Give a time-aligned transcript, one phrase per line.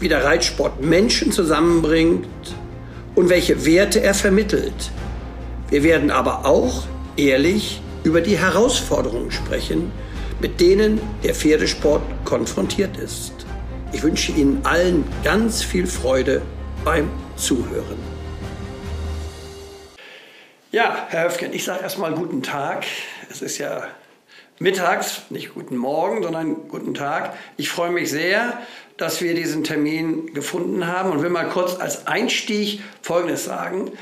[0.00, 2.26] wie der Reitsport Menschen zusammenbringt
[3.14, 4.90] und welche Werte er vermittelt.
[5.70, 6.84] Wir werden aber auch
[7.16, 9.90] ehrlich über die Herausforderungen sprechen,
[10.40, 13.32] mit denen der Pferdesport konfrontiert ist.
[13.92, 16.42] Ich wünsche Ihnen allen ganz viel Freude
[16.84, 17.98] beim Zuhören.
[20.72, 22.84] Ja, Herr Höfgen, ich sage erstmal guten Tag.
[23.30, 23.84] Es ist ja
[24.58, 27.34] mittags, nicht guten Morgen, sondern guten Tag.
[27.56, 28.58] Ich freue mich sehr,
[28.96, 33.92] dass wir diesen Termin gefunden haben und will mal kurz als Einstieg Folgendes sagen.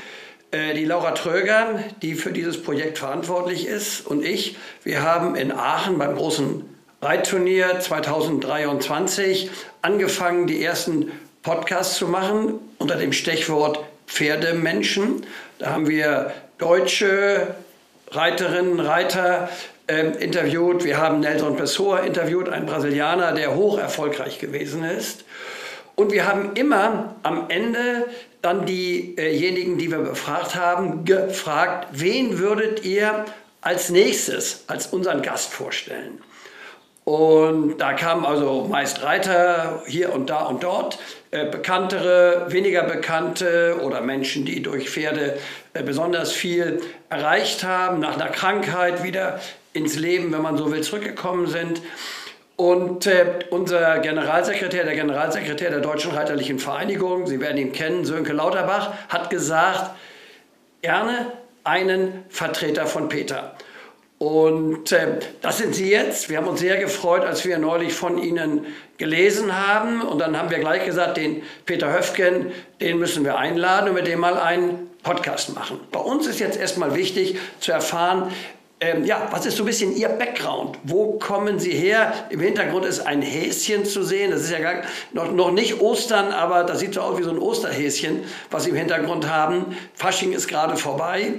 [0.51, 5.51] Äh, die Laura Trögern, die für dieses Projekt verantwortlich ist, und ich, wir haben in
[5.51, 6.63] Aachen beim großen
[7.01, 9.49] Reitturnier 2023
[9.81, 15.25] angefangen, die ersten Podcasts zu machen unter dem Stichwort Pferdemenschen.
[15.59, 17.55] Da haben wir deutsche
[18.11, 19.49] Reiterinnen, Reiter
[19.87, 20.83] ähm, interviewt.
[20.83, 25.25] Wir haben Nelson Pessoa interviewt, ein Brasilianer, der hoch erfolgreich gewesen ist.
[25.95, 28.07] Und wir haben immer am Ende
[28.41, 33.25] dann diejenigen, die wir befragt haben, gefragt, wen würdet ihr
[33.61, 36.19] als nächstes als unseren Gast vorstellen?
[37.05, 40.99] Und da kamen also meist Reiter hier und da und dort,
[41.31, 45.37] äh, bekanntere, weniger bekannte oder Menschen, die durch Pferde
[45.73, 49.41] äh, besonders viel erreicht haben, nach einer Krankheit wieder
[49.73, 51.81] ins Leben, wenn man so will, zurückgekommen sind.
[52.55, 58.33] Und äh, unser Generalsekretär, der Generalsekretär der Deutschen Reiterlichen Vereinigung, Sie werden ihn kennen, Sönke
[58.33, 59.91] Lauterbach, hat gesagt,
[60.81, 61.31] gerne
[61.63, 63.55] einen Vertreter von Peter.
[64.19, 66.29] Und äh, das sind Sie jetzt.
[66.29, 70.01] Wir haben uns sehr gefreut, als wir neulich von Ihnen gelesen haben.
[70.01, 74.07] Und dann haben wir gleich gesagt, den Peter Höfgen, den müssen wir einladen und mit
[74.07, 75.79] dem mal einen Podcast machen.
[75.91, 78.31] Bei uns ist jetzt erstmal wichtig zu erfahren,
[78.83, 80.77] ähm, ja, was ist so ein bisschen Ihr Background?
[80.83, 82.13] Wo kommen Sie her?
[82.29, 84.31] Im Hintergrund ist ein Häschen zu sehen.
[84.31, 84.81] Das ist ja gar,
[85.13, 88.71] noch, noch nicht Ostern, aber das sieht so aus wie so ein Osterhäschen, was Sie
[88.71, 89.77] im Hintergrund haben.
[89.93, 91.35] Fasching ist gerade vorbei.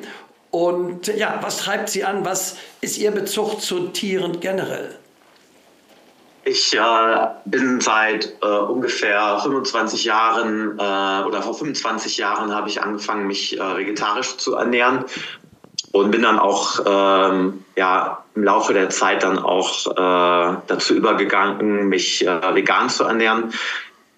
[0.51, 2.25] Und ja, was treibt Sie an?
[2.25, 4.97] Was ist Ihr Bezug zu Tieren generell?
[6.47, 12.83] Ich äh, bin seit äh, ungefähr 25 Jahren äh, oder vor 25 Jahren habe ich
[12.83, 15.07] angefangen, mich äh, vegetarisch zu ernähren
[15.93, 21.89] und bin dann auch ähm, ja im Laufe der Zeit dann auch äh, dazu übergegangen,
[21.89, 23.53] mich äh, vegan zu ernähren.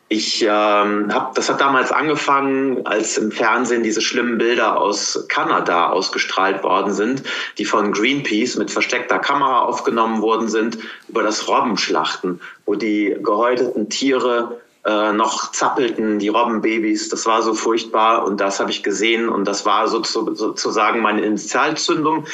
[0.09, 5.89] Ich ähm, habe, das hat damals angefangen, als im Fernsehen diese schlimmen Bilder aus Kanada
[5.89, 7.25] ausgestrahlt worden sind,
[7.59, 10.79] die von Greenpeace mit versteckter Kamera aufgenommen worden sind
[11.09, 17.09] über das Robbenschlachten, wo die gehäuteten Tiere äh, noch zappelten, die Robbenbabys.
[17.09, 21.01] Das war so furchtbar und das habe ich gesehen und das war so, so, sozusagen
[21.01, 22.27] meine Initialzündung,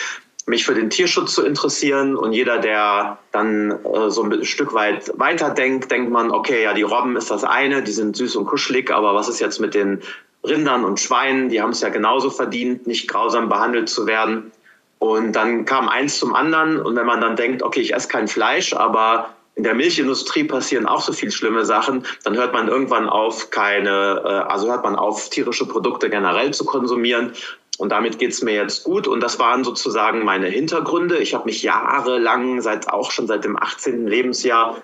[0.45, 5.11] mich für den Tierschutz zu interessieren und jeder, der dann äh, so ein Stück weit
[5.17, 8.91] weiterdenkt, denkt man, okay, ja, die Robben ist das eine, die sind süß und kuschelig,
[8.91, 10.03] aber was ist jetzt mit den
[10.45, 11.49] Rindern und Schweinen?
[11.49, 14.53] Die haben es ja genauso verdient, nicht grausam behandelt zu werden.
[14.99, 18.29] Und dann kam eins zum anderen und wenn man dann denkt, okay, ich esse kein
[18.29, 23.09] Fleisch, aber in der Milchindustrie passieren auch so viel schlimme Sachen, dann hört man irgendwann
[23.09, 27.33] auf, keine, äh, also hört man auf, tierische Produkte generell zu konsumieren.
[27.79, 29.09] Und damit geht's mir jetzt gut.
[29.09, 31.19] Und das waren sozusagen meine Hintergründe.
[31.19, 34.07] Ich habe mich jahrelang, seit auch schon seit dem 18.
[34.07, 34.83] Lebensjahr,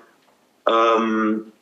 [0.67, 1.58] ähm, äh,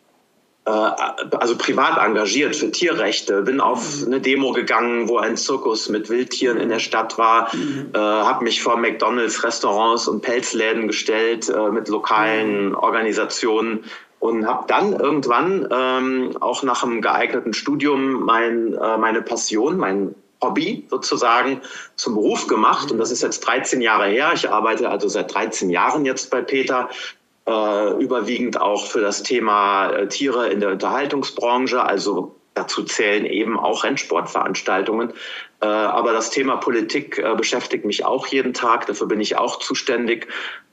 [0.71, 4.07] also privat engagiert für Tierrechte, bin auf mhm.
[4.07, 7.91] eine Demo gegangen, wo ein Zirkus mit Wildtieren in der Stadt war, mhm.
[7.95, 12.75] äh, habe mich vor McDonald's, Restaurants und Pelzläden gestellt äh, mit lokalen mhm.
[12.75, 13.85] Organisationen
[14.19, 20.15] und habe dann irgendwann ähm, auch nach einem geeigneten Studium mein, äh, meine Passion, mein
[20.43, 21.61] Hobby sozusagen
[21.95, 22.91] zum Beruf gemacht.
[22.91, 24.33] Und das ist jetzt 13 Jahre her.
[24.35, 29.91] Ich arbeite also seit 13 Jahren jetzt bei Peter äh, überwiegend auch für das Thema
[29.91, 35.13] äh, Tiere in der Unterhaltungsbranche, also dazu zählen eben auch Rennsportveranstaltungen.
[35.61, 39.59] Äh, aber das Thema Politik äh, beschäftigt mich auch jeden Tag, dafür bin ich auch
[39.59, 40.27] zuständig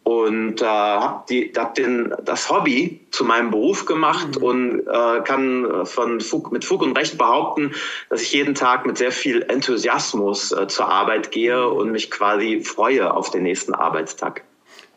[0.03, 4.43] und äh, habe hab den, das Hobby zu meinem Beruf gemacht mhm.
[4.43, 7.73] und äh, kann von Fug, mit Fug und Recht behaupten,
[8.09, 11.77] dass ich jeden Tag mit sehr viel Enthusiasmus äh, zur Arbeit gehe mhm.
[11.77, 14.43] und mich quasi freue auf den nächsten Arbeitstag.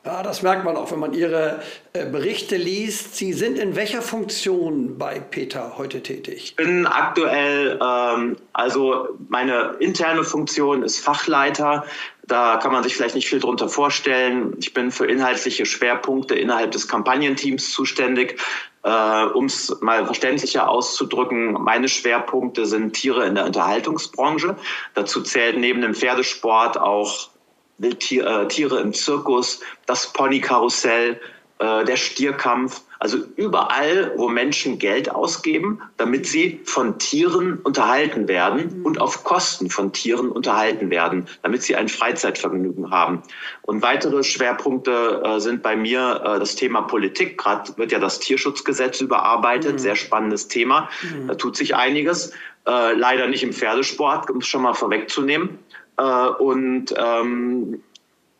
[0.06, 1.60] Ja, das merkt man auch, wenn man Ihre
[1.92, 3.16] äh, Berichte liest.
[3.16, 6.44] Sie sind in welcher Funktion bei Peter heute tätig?
[6.44, 11.84] Ich bin aktuell, ähm, also meine interne Funktion ist Fachleiter.
[12.28, 14.54] Da kann man sich vielleicht nicht viel drunter vorstellen.
[14.60, 18.38] Ich bin für inhaltliche Schwerpunkte innerhalb des Kampagnenteams zuständig.
[18.84, 24.54] Äh, um es mal verständlicher auszudrücken, meine Schwerpunkte sind Tiere in der Unterhaltungsbranche.
[24.94, 27.30] Dazu zählt neben dem Pferdesport auch
[27.78, 31.20] Wildtiere äh, im Zirkus, das Ponykarussell,
[31.58, 32.82] äh, der Stierkampf.
[32.98, 39.68] Also überall, wo Menschen Geld ausgeben, damit sie von Tieren unterhalten werden und auf Kosten
[39.68, 43.22] von Tieren unterhalten werden, damit sie ein Freizeitvergnügen haben.
[43.62, 47.38] Und weitere Schwerpunkte äh, sind bei mir äh, das Thema Politik.
[47.38, 49.78] Gerade wird ja das Tierschutzgesetz überarbeitet, mhm.
[49.78, 50.88] sehr spannendes Thema.
[51.02, 51.28] Mhm.
[51.28, 52.32] Da tut sich einiges.
[52.66, 55.60] Äh, leider nicht im Pferdesport, um es schon mal vorwegzunehmen.
[55.98, 57.82] Äh, und ähm,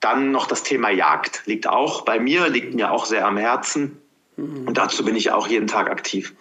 [0.00, 3.98] dann noch das Thema Jagd liegt auch bei mir, liegt mir auch sehr am Herzen.
[4.36, 6.34] Und dazu bin ich auch jeden Tag aktiv.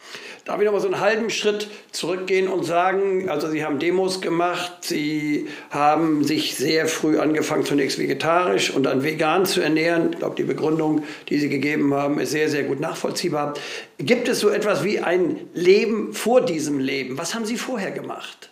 [0.43, 4.19] Darf ich noch mal so einen halben Schritt zurückgehen und sagen, also Sie haben Demos
[4.19, 10.11] gemacht, Sie haben sich sehr früh angefangen, zunächst vegetarisch und dann vegan zu ernähren.
[10.11, 13.53] Ich glaube, die Begründung, die Sie gegeben haben, ist sehr, sehr gut nachvollziehbar.
[13.97, 17.17] Gibt es so etwas wie ein Leben vor diesem Leben?
[17.17, 18.49] Was haben Sie vorher gemacht?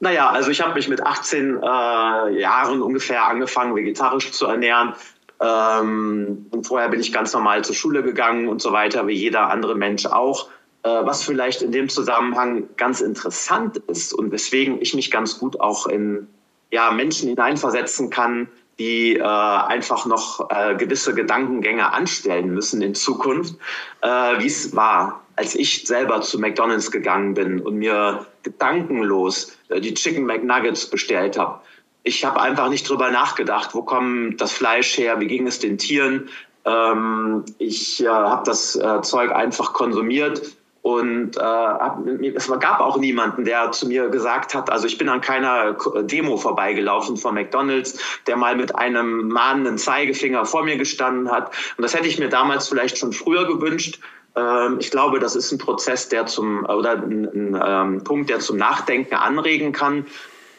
[0.00, 4.94] Naja, also ich habe mich mit 18 äh, Jahren ungefähr angefangen, vegetarisch zu ernähren.
[5.40, 9.50] Ähm, und vorher bin ich ganz normal zur Schule gegangen und so weiter, wie jeder
[9.50, 10.48] andere Mensch auch.
[10.82, 15.60] Äh, was vielleicht in dem Zusammenhang ganz interessant ist und weswegen ich mich ganz gut
[15.60, 16.26] auch in
[16.70, 18.48] ja, Menschen hineinversetzen kann,
[18.78, 23.56] die äh, einfach noch äh, gewisse Gedankengänge anstellen müssen in Zukunft,
[24.00, 24.08] äh,
[24.38, 29.94] wie es war, als ich selber zu McDonald's gegangen bin und mir gedankenlos äh, die
[29.94, 31.60] Chicken McNuggets bestellt habe.
[32.02, 35.78] Ich habe einfach nicht drüber nachgedacht, wo kommt das Fleisch her, wie ging es den
[35.78, 36.28] Tieren.
[36.66, 40.42] Ähm, ich äh, habe das äh, Zeug einfach konsumiert
[40.82, 45.08] und äh, hab, es gab auch niemanden, der zu mir gesagt hat, also ich bin
[45.08, 51.30] an keiner Demo vorbeigelaufen von McDonald's, der mal mit einem mahnenden Zeigefinger vor mir gestanden
[51.30, 51.50] hat.
[51.78, 54.00] Und das hätte ich mir damals vielleicht schon früher gewünscht.
[54.36, 58.40] Ähm, ich glaube, das ist ein Prozess, der zum oder ein, ein ähm, Punkt, der
[58.40, 60.06] zum Nachdenken anregen kann.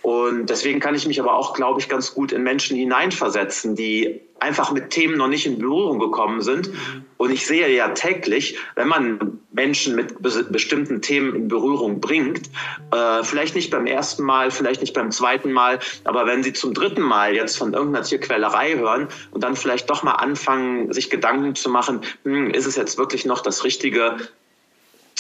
[0.02, 4.22] Und deswegen kann ich mich aber auch, glaube ich, ganz gut in Menschen hineinversetzen, die
[4.40, 6.72] einfach mit Themen noch nicht in Berührung gekommen sind.
[7.18, 10.16] Und ich sehe ja täglich, wenn man Menschen mit
[10.52, 12.50] bestimmten Themen in Berührung bringt,
[12.92, 16.74] äh, vielleicht nicht beim ersten Mal, vielleicht nicht beim zweiten Mal, aber wenn sie zum
[16.74, 21.54] dritten Mal jetzt von irgendeiner Tierquälerei hören und dann vielleicht doch mal anfangen, sich Gedanken
[21.54, 24.18] zu machen, hm, ist es jetzt wirklich noch das Richtige,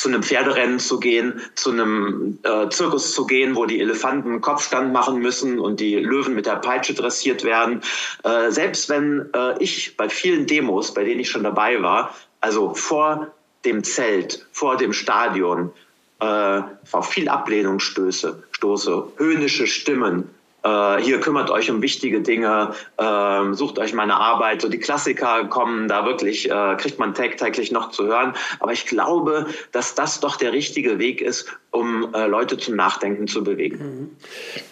[0.01, 4.91] zu einem Pferderennen zu gehen, zu einem äh, Zirkus zu gehen, wo die Elefanten Kopfstand
[4.91, 7.81] machen müssen und die Löwen mit der Peitsche dressiert werden.
[8.23, 12.73] Äh, selbst wenn äh, ich bei vielen Demos, bei denen ich schon dabei war, also
[12.73, 13.27] vor
[13.63, 15.71] dem Zelt, vor dem Stadion,
[16.19, 20.31] äh, vor viel Ablehnung stöße, stoße, höhnische Stimmen,
[20.63, 24.61] äh, hier kümmert euch um wichtige Dinge, äh, sucht euch meine Arbeit.
[24.61, 28.33] So die Klassiker kommen da wirklich, äh, kriegt man täglich noch zu hören.
[28.59, 33.27] Aber ich glaube, dass das doch der richtige Weg ist, um äh, Leute zum Nachdenken
[33.27, 33.77] zu bewegen.
[33.77, 34.09] Mhm.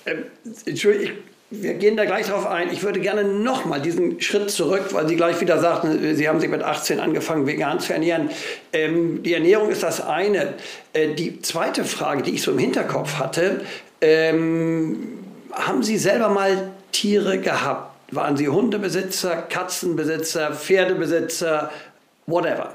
[0.05, 0.25] Ähm,
[0.65, 1.17] Entschuldigung,
[1.51, 2.71] wir gehen da gleich drauf ein.
[2.71, 6.49] Ich würde gerne nochmal diesen Schritt zurück, weil Sie gleich wieder sagten, Sie haben sich
[6.49, 8.29] mit 18 angefangen, vegan zu ernähren.
[8.71, 10.53] Ähm, die Ernährung ist das eine.
[10.93, 13.61] Äh, die zweite Frage, die ich so im Hinterkopf hatte,
[14.01, 15.18] ähm,
[15.53, 17.91] haben Sie selber mal Tiere gehabt?
[18.11, 21.71] Waren Sie Hundebesitzer, Katzenbesitzer, Pferdebesitzer,
[22.25, 22.73] whatever?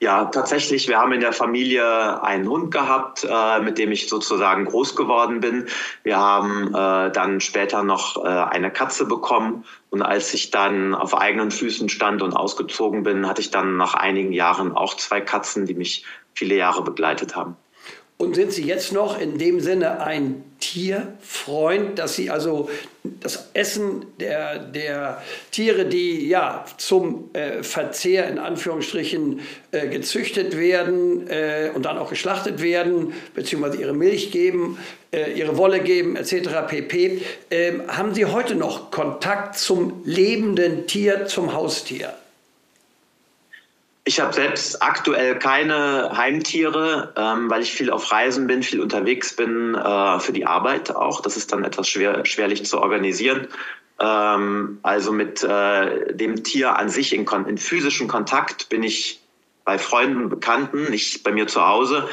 [0.00, 0.86] Ja, tatsächlich.
[0.86, 5.40] Wir haben in der Familie einen Hund gehabt, äh, mit dem ich sozusagen groß geworden
[5.40, 5.66] bin.
[6.02, 9.64] Wir haben äh, dann später noch äh, eine Katze bekommen.
[9.90, 13.94] Und als ich dann auf eigenen Füßen stand und ausgezogen bin, hatte ich dann nach
[13.94, 17.56] einigen Jahren auch zwei Katzen, die mich viele Jahre begleitet haben.
[18.24, 22.70] Und sind Sie jetzt noch in dem Sinne ein Tierfreund, dass Sie also
[23.20, 29.40] das Essen der, der Tiere, die ja zum äh, Verzehr in Anführungsstrichen
[29.72, 34.78] äh, gezüchtet werden äh, und dann auch geschlachtet werden, beziehungsweise ihre Milch geben,
[35.12, 36.66] äh, ihre Wolle geben, etc.
[36.66, 37.20] pp.
[37.50, 42.14] Ähm, haben Sie heute noch Kontakt zum lebenden Tier, zum Haustier?
[44.06, 49.34] Ich habe selbst aktuell keine Heimtiere, ähm, weil ich viel auf Reisen bin, viel unterwegs
[49.34, 51.22] bin äh, für die Arbeit auch.
[51.22, 53.48] Das ist dann etwas schwer, schwerlich zu organisieren.
[53.98, 59.22] Ähm, also mit äh, dem Tier an sich in, in physischen Kontakt bin ich
[59.64, 62.06] bei Freunden, Bekannten, nicht bei mir zu Hause.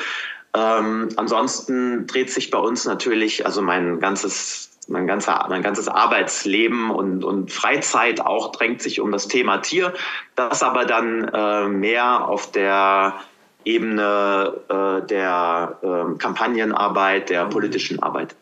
[0.53, 6.91] Ähm, ansonsten dreht sich bei uns natürlich, also mein ganzes mein, ganzer, mein ganzes Arbeitsleben
[6.91, 9.93] und, und Freizeit auch drängt sich um das Thema Tier.
[10.35, 13.15] Das aber dann äh, mehr auf der
[13.63, 18.35] Ebene äh, der äh, Kampagnenarbeit, der politischen Arbeit.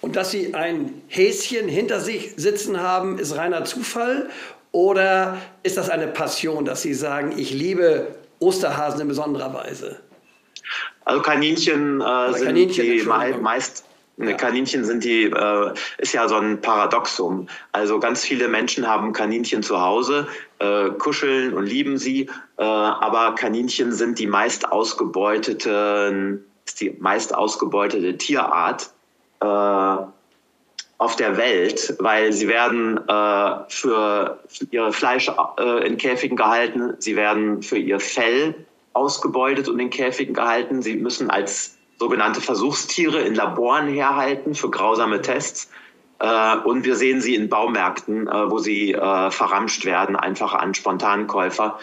[0.00, 4.28] Und dass Sie ein Häschen hinter sich sitzen haben, ist reiner Zufall?
[4.72, 10.00] Oder ist das eine Passion, dass Sie sagen, ich liebe Osterhasen in besonderer Weise?
[11.04, 13.02] Also Kaninchen, äh, sind Kaninchen, die
[13.40, 13.85] meist
[14.18, 17.48] Kaninchen sind die, äh, ist ja so ein Paradoxum.
[17.72, 20.26] Also ganz viele Menschen haben Kaninchen zu Hause,
[20.58, 26.40] äh, kuscheln und lieben sie, äh, aber Kaninchen sind die meist ausgebeutete,
[26.80, 28.90] die meist ausgebeutete Tierart
[29.40, 29.96] äh,
[30.98, 37.16] auf der Welt, weil sie werden äh, für ihr Fleisch äh, in Käfigen gehalten, sie
[37.16, 38.54] werden für ihr Fell
[38.94, 45.22] ausgebeutet und in Käfigen gehalten, sie müssen als sogenannte Versuchstiere in Laboren herhalten für grausame
[45.22, 45.70] Tests.
[46.18, 50.74] Äh, und wir sehen sie in Baumärkten, äh, wo sie äh, verramscht werden, einfach an
[50.74, 51.78] Spontankäufer.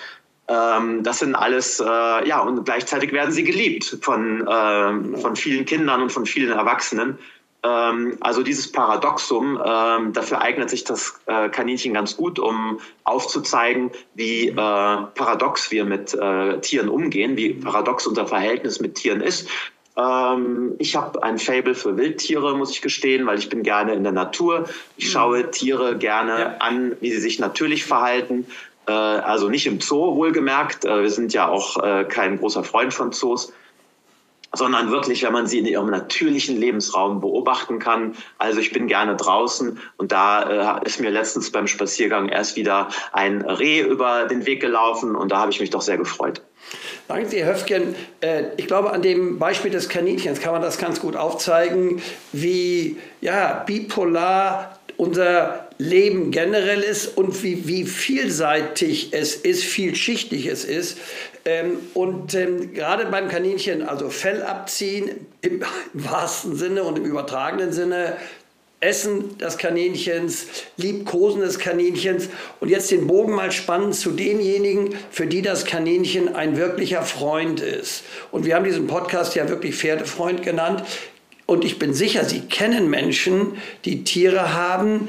[0.47, 5.65] Ähm, das sind alles, äh, ja, und gleichzeitig werden sie geliebt von, äh, von vielen
[5.65, 7.17] Kindern und von vielen Erwachsenen.
[7.63, 13.91] Ähm, also dieses Paradoxum, ähm, dafür eignet sich das äh, Kaninchen ganz gut, um aufzuzeigen,
[14.15, 16.17] wie äh, paradox wir mit
[16.61, 19.47] Tieren umgehen, wie paradox unser Verhältnis mit Tieren ist.
[19.95, 24.03] Ähm, ich habe ein Fable für Wildtiere, muss ich gestehen, weil ich bin gerne in
[24.03, 24.65] der Natur.
[24.97, 25.11] Ich hm.
[25.11, 26.55] schaue Tiere gerne ja.
[26.59, 28.45] an, wie sie sich natürlich verhalten.
[28.87, 30.85] Äh, also nicht im Zoo, wohlgemerkt.
[30.85, 33.53] Äh, wir sind ja auch äh, kein großer Freund von Zoos
[34.53, 38.15] sondern wirklich, wenn man sie in ihrem natürlichen Lebensraum beobachten kann.
[38.37, 42.89] Also ich bin gerne draußen und da äh, ist mir letztens beim Spaziergang erst wieder
[43.11, 46.41] ein Reh über den Weg gelaufen und da habe ich mich doch sehr gefreut.
[47.07, 47.95] Danke dir, Höfgen.
[48.21, 52.97] Äh, ich glaube, an dem Beispiel des Kaninchens kann man das ganz gut aufzeigen, wie
[53.19, 60.97] ja, bipolar unser Leben generell ist und wie, wie vielseitig es ist, vielschichtig es ist.
[61.45, 67.05] Ähm, und ähm, gerade beim Kaninchen, also Fell abziehen im, im wahrsten Sinne und im
[67.05, 68.15] übertragenen Sinne,
[68.83, 70.47] Essen des Kaninchens,
[70.77, 76.35] Liebkosen des Kaninchens und jetzt den Bogen mal spannen zu denjenigen, für die das Kaninchen
[76.35, 78.03] ein wirklicher Freund ist.
[78.31, 80.83] Und wir haben diesen Podcast ja wirklich Pferdefreund genannt.
[81.45, 85.07] Und ich bin sicher, Sie kennen Menschen, die Tiere haben,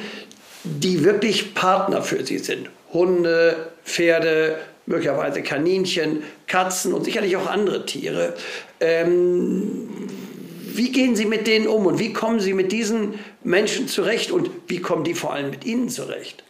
[0.65, 2.71] die wirklich Partner für sie sind.
[2.93, 8.35] Hunde, Pferde, möglicherweise Kaninchen, Katzen und sicherlich auch andere Tiere.
[8.81, 10.09] Ähm,
[10.77, 14.51] wie gehen Sie mit denen um und wie kommen Sie mit diesen Menschen zurecht und
[14.67, 16.45] wie kommen die vor allem mit Ihnen zurecht?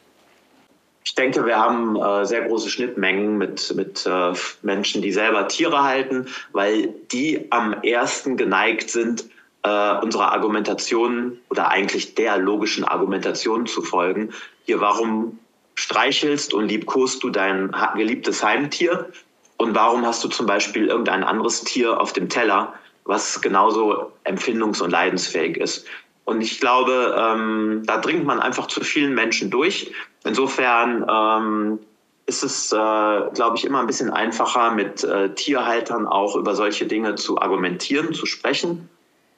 [1.04, 5.82] Ich denke, wir haben äh, sehr große Schnittmengen mit, mit äh, Menschen, die selber Tiere
[5.82, 9.26] halten, weil die am ersten geneigt sind,
[9.64, 14.30] äh, unserer Argumentation oder eigentlich der logischen Argumentation zu folgen.
[14.64, 15.38] Hier, warum
[15.74, 19.10] streichelst und liebkost du dein geliebtes Heimtier?
[19.56, 22.74] Und warum hast du zum Beispiel irgendein anderes Tier auf dem Teller,
[23.04, 25.86] was genauso empfindungs- und leidensfähig ist?
[26.24, 29.92] Und ich glaube, ähm, da dringt man einfach zu vielen Menschen durch.
[30.24, 31.78] Insofern ähm,
[32.26, 36.86] ist es, äh, glaube ich, immer ein bisschen einfacher, mit äh, Tierhaltern auch über solche
[36.86, 38.88] Dinge zu argumentieren, zu sprechen.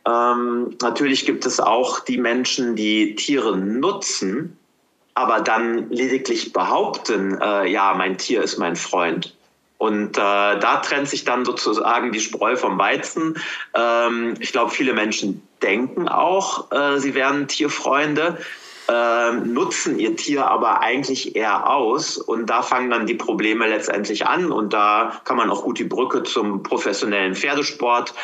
[0.06, 4.56] Ähm, natürlich gibt es auch die Menschen, die Tiere nutzen,
[5.14, 9.35] aber dann lediglich behaupten, äh, ja, mein Tier ist mein Freund.
[9.78, 13.38] Und äh, da trennt sich dann sozusagen die Spreu vom Weizen.
[13.74, 18.38] Ähm, ich glaube, viele Menschen denken auch, äh, sie wären Tierfreunde,
[18.88, 22.16] äh, nutzen ihr Tier aber eigentlich eher aus.
[22.16, 24.50] Und da fangen dann die Probleme letztendlich an.
[24.50, 28.14] Und da kann man auch gut die Brücke zum professionellen Pferdesport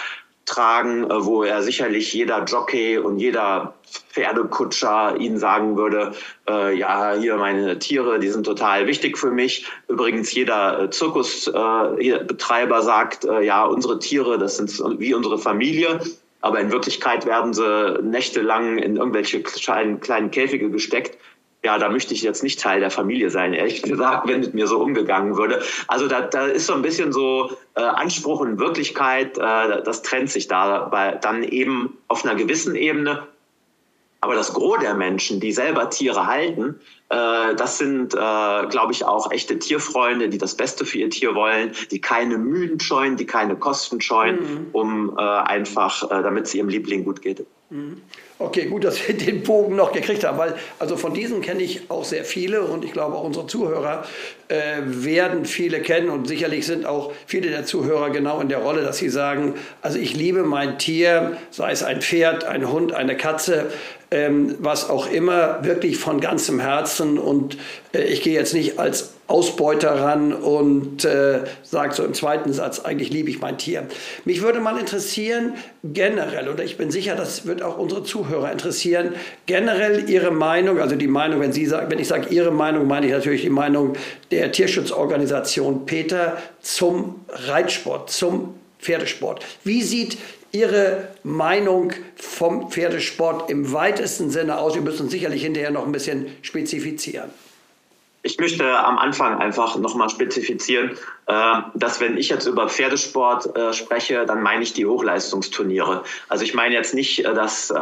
[0.45, 3.75] tragen, äh, wo er sicherlich jeder Jockey und jeder
[4.11, 6.13] Pferdekutscher ihnen sagen würde,
[6.49, 9.67] äh, ja, hier meine Tiere, die sind total wichtig für mich.
[9.89, 16.01] Übrigens jeder äh, Zirkusbetreiber äh, sagt, äh, ja, unsere Tiere, das sind wie unsere Familie.
[16.41, 21.17] Aber in Wirklichkeit werden sie nächtelang in irgendwelche kleinen, kleinen Käfige gesteckt
[21.65, 24.67] ja, da möchte ich jetzt nicht Teil der Familie sein, ehrlich gesagt, wenn mit mir
[24.67, 25.63] so umgegangen würde.
[25.87, 30.31] Also da, da ist so ein bisschen so äh, Anspruch und Wirklichkeit, äh, das trennt
[30.31, 33.27] sich da dann eben auf einer gewissen Ebene.
[34.21, 36.79] Aber das Gros der Menschen, die selber Tiere halten,
[37.09, 41.35] äh, das sind, äh, glaube ich, auch echte Tierfreunde, die das Beste für ihr Tier
[41.35, 44.67] wollen, die keine Mühen scheuen, die keine Kosten scheuen, mhm.
[44.73, 47.45] um äh, einfach, äh, damit es ihrem Liebling gut geht.
[47.73, 48.03] Mhm.
[48.39, 51.91] Okay, gut, dass wir den Bogen noch gekriegt haben, weil also von diesen kenne ich
[51.91, 54.05] auch sehr viele und ich glaube auch unsere Zuhörer
[54.49, 58.83] äh, werden viele kennen und sicherlich sind auch viele der Zuhörer genau in der Rolle,
[58.83, 63.17] dass sie sagen, also ich liebe mein Tier, sei es ein Pferd, ein Hund, eine
[63.17, 63.73] Katze,
[64.13, 67.19] ähm, was auch immer, wirklich von ganzem Herzen.
[67.19, 67.57] Und
[67.95, 72.81] äh, ich gehe jetzt nicht als Ausbeuter ran und äh, sage so im zweiten Satz,
[72.81, 73.85] eigentlich liebe ich mein Tier.
[74.27, 79.15] Mich würde mal interessieren, generell, oder ich bin sicher, das wird auch unsere Zuhörer interessieren,
[79.47, 83.07] generell Ihre Meinung, also die Meinung, wenn, Sie sagen, wenn ich sage Ihre Meinung, meine
[83.07, 83.95] ich natürlich die Meinung
[84.31, 89.43] der Tierschutzorganisation Peter zum Reitsport, zum Pferdesport.
[89.65, 90.19] Wie sieht
[90.53, 94.75] Ihre Meinung vom Pferdesport im weitesten Sinne aus?
[94.75, 97.31] Sie müssen sicherlich hinterher noch ein bisschen spezifizieren.
[98.25, 100.91] Ich möchte am Anfang einfach nochmal spezifizieren,
[101.27, 106.05] äh, dass wenn ich jetzt über Pferdesport äh, spreche, dann meine ich die Hochleistungsturniere.
[106.29, 107.73] Also ich meine jetzt nicht, äh, dass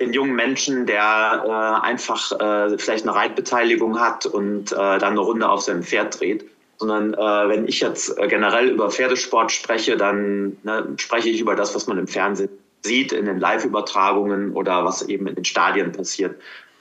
[0.00, 2.32] den jungen Menschen, der einfach
[2.78, 6.44] vielleicht eine Reitbeteiligung hat und dann eine Runde auf seinem Pferd dreht,
[6.78, 11.54] sondern äh, wenn ich jetzt äh, generell über Pferdesport spreche, dann ne, spreche ich über
[11.54, 12.50] das, was man im Fernsehen
[12.82, 16.40] sieht, in den Live-Übertragungen oder was eben in den Stadien passiert.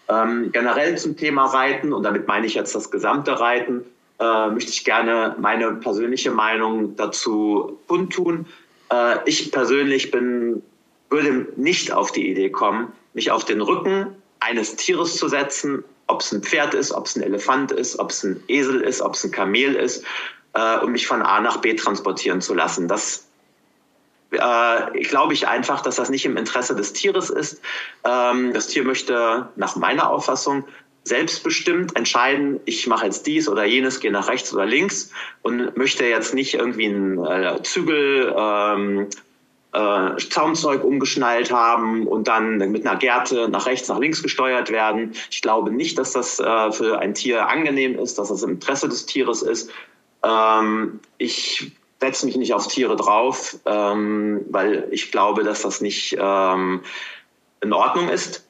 [0.10, 3.86] Ähm, generell zum Thema Reiten, und damit meine ich jetzt das gesamte Reiten,
[4.20, 8.46] äh, möchte ich gerne meine persönliche Meinung dazu kundtun.
[8.92, 10.62] Äh, ich persönlich bin,
[11.10, 14.08] würde nicht auf die Idee kommen, mich auf den Rücken
[14.40, 18.12] eines Tieres zu setzen ob es ein Pferd ist, ob es ein Elefant ist, ob
[18.12, 20.06] es ein Esel ist, ob es ein Kamel ist,
[20.54, 22.88] äh, um mich von A nach B transportieren zu lassen.
[22.88, 23.26] Das
[24.32, 27.62] äh, glaube ich einfach, dass das nicht im Interesse des Tieres ist.
[28.04, 30.66] Ähm, das Tier möchte nach meiner Auffassung
[31.06, 36.06] selbstbestimmt entscheiden, ich mache jetzt dies oder jenes, gehe nach rechts oder links und möchte
[36.06, 39.08] jetzt nicht irgendwie einen äh, Zügel ähm,
[39.74, 45.14] äh, Zaumzeug umgeschnallt haben und dann mit einer Gerte nach rechts, nach links gesteuert werden.
[45.32, 48.88] Ich glaube nicht, dass das äh, für ein Tier angenehm ist, dass das im Interesse
[48.88, 49.72] des Tieres ist.
[50.24, 56.18] Ähm, ich setze mich nicht auf Tiere drauf, ähm, weil ich glaube, dass das nicht
[56.20, 56.82] ähm,
[57.62, 58.46] in Ordnung ist.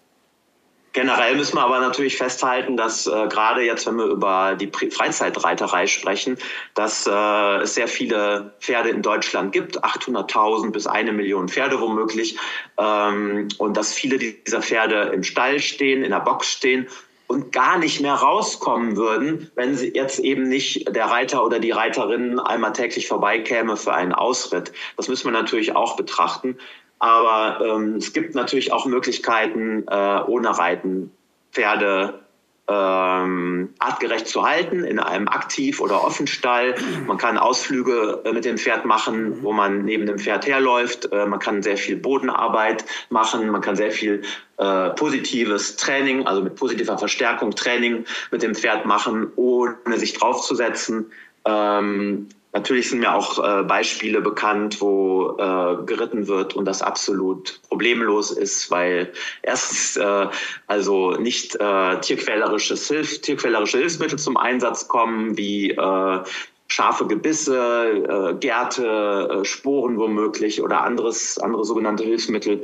[0.93, 5.87] Generell müssen wir aber natürlich festhalten, dass äh, gerade jetzt, wenn wir über die Freizeitreiterei
[5.87, 6.37] sprechen,
[6.75, 12.37] dass äh, es sehr viele Pferde in Deutschland gibt, 800.000 bis eine Million Pferde womöglich,
[12.77, 16.87] ähm, und dass viele dieser Pferde im Stall stehen, in der Box stehen
[17.25, 21.71] und gar nicht mehr rauskommen würden, wenn sie jetzt eben nicht der Reiter oder die
[21.71, 24.71] Reiterin einmal täglich vorbeikäme für einen Ausritt.
[24.97, 26.59] Das müssen wir natürlich auch betrachten.
[27.03, 31.11] Aber ähm, es gibt natürlich auch Möglichkeiten, äh, ohne Reiten
[31.51, 32.21] Pferde
[32.69, 36.75] ähm, artgerecht zu halten in einem Aktiv- oder Offenstall.
[37.05, 41.11] Man kann Ausflüge äh, mit dem Pferd machen, wo man neben dem Pferd herläuft.
[41.11, 43.49] Äh, man kann sehr viel Bodenarbeit machen.
[43.49, 44.21] Man kann sehr viel
[44.55, 51.11] äh, positives Training, also mit positiver Verstärkung Training mit dem Pferd machen, ohne sich draufzusetzen.
[51.43, 57.59] Ähm, Natürlich sind mir auch äh, Beispiele bekannt, wo äh, geritten wird und das absolut
[57.67, 59.11] problemlos ist, weil
[59.41, 60.27] erstens äh,
[60.67, 66.19] also nicht äh, tierquälerisches Hilf tierquälerische Hilfsmittel zum Einsatz kommen, wie äh,
[66.67, 72.61] scharfe Gebisse, äh, Gärte, Sporen womöglich oder anderes, andere sogenannte Hilfsmittel,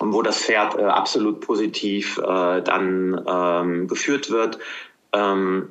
[0.00, 4.58] wo das Pferd absolut positiv dann ähm, geführt wird.
[5.12, 5.68] Ähm,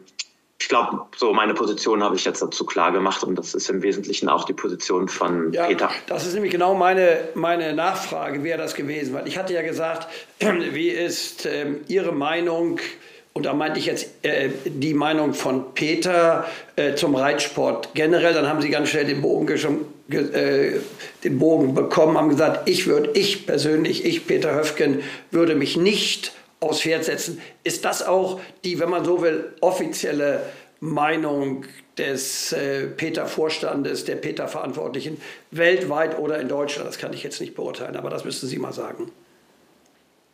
[0.61, 3.81] ich glaube, so meine Position habe ich jetzt dazu klar gemacht und das ist im
[3.81, 5.89] Wesentlichen auch die Position von ja, Peter.
[6.07, 10.07] Das ist nämlich genau meine, meine Nachfrage, wäre das gewesen, weil ich hatte ja gesagt,
[10.39, 12.79] wie ist äh, Ihre Meinung,
[13.31, 16.45] und da meinte ich jetzt äh, die Meinung von Peter
[16.75, 19.47] äh, zum Reitsport generell, dann haben Sie ganz schnell den Bogen,
[20.09, 20.71] äh,
[21.23, 26.33] den Bogen bekommen, haben gesagt, ich würde, ich persönlich, ich Peter Höfgen, würde mich nicht
[26.59, 27.41] aufs Pferd setzen.
[27.63, 30.41] Ist das auch die, wenn man so will, offizielle
[30.79, 31.65] Meinung
[31.97, 36.87] des äh, Peter-Vorstandes, der Peter-Verantwortlichen weltweit oder in Deutschland?
[36.87, 39.11] Das kann ich jetzt nicht beurteilen, aber das müssten Sie mal sagen.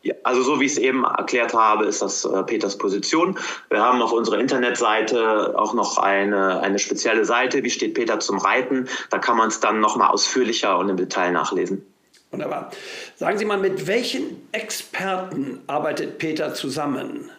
[0.06, 3.40] Ja, also so wie ich es eben erklärt habe, ist das äh, Peters Position.
[3.70, 8.38] Wir haben auf unserer Internetseite auch noch eine, eine spezielle Seite, wie steht Peter zum
[8.38, 8.88] Reiten.
[9.10, 11.84] Da kann man es dann noch mal ausführlicher und im Detail nachlesen.
[12.36, 12.70] Wunderbar.
[13.16, 17.32] Sagen Sie mal, mit welchen Experten arbeitet Peter zusammen?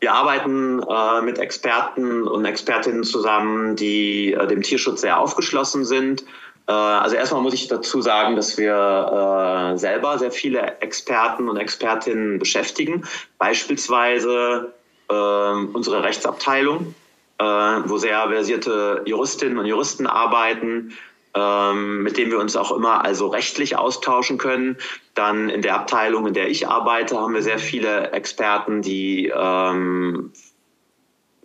[0.00, 6.22] Wir arbeiten äh, mit Experten und Expertinnen zusammen, die äh, dem Tierschutz sehr aufgeschlossen sind.
[6.68, 11.56] Äh, also erstmal muss ich dazu sagen, dass wir äh, selber sehr viele Experten und
[11.56, 13.04] Expertinnen beschäftigen.
[13.38, 14.74] Beispielsweise
[15.10, 16.94] ähm, unsere Rechtsabteilung,
[17.38, 20.92] äh, wo sehr versierte Juristinnen und Juristen arbeiten,
[21.36, 24.78] ähm, mit dem wir uns auch immer also rechtlich austauschen können.
[25.14, 30.32] Dann in der Abteilung, in der ich arbeite, haben wir sehr viele Experten, die ähm,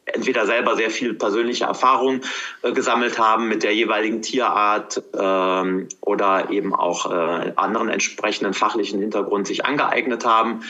[0.06, 2.22] entweder selber sehr viel persönliche Erfahrung
[2.62, 9.00] äh, gesammelt haben mit der jeweiligen Tierart ähm, oder eben auch äh, anderen entsprechenden fachlichen
[9.00, 10.62] Hintergrund sich angeeignet haben.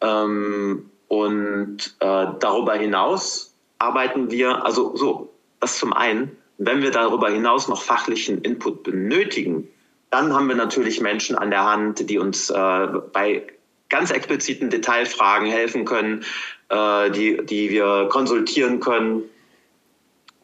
[0.00, 7.30] Ähm, und äh, darüber hinaus arbeiten wir, also so, das zum einen, wenn wir darüber
[7.30, 9.66] hinaus noch fachlichen Input benötigen,
[10.10, 13.46] dann haben wir natürlich Menschen an der Hand, die uns äh, bei
[13.88, 16.24] ganz expliziten Detailfragen helfen können,
[16.68, 19.22] äh, die, die wir konsultieren können.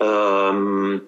[0.01, 1.03] Ähm,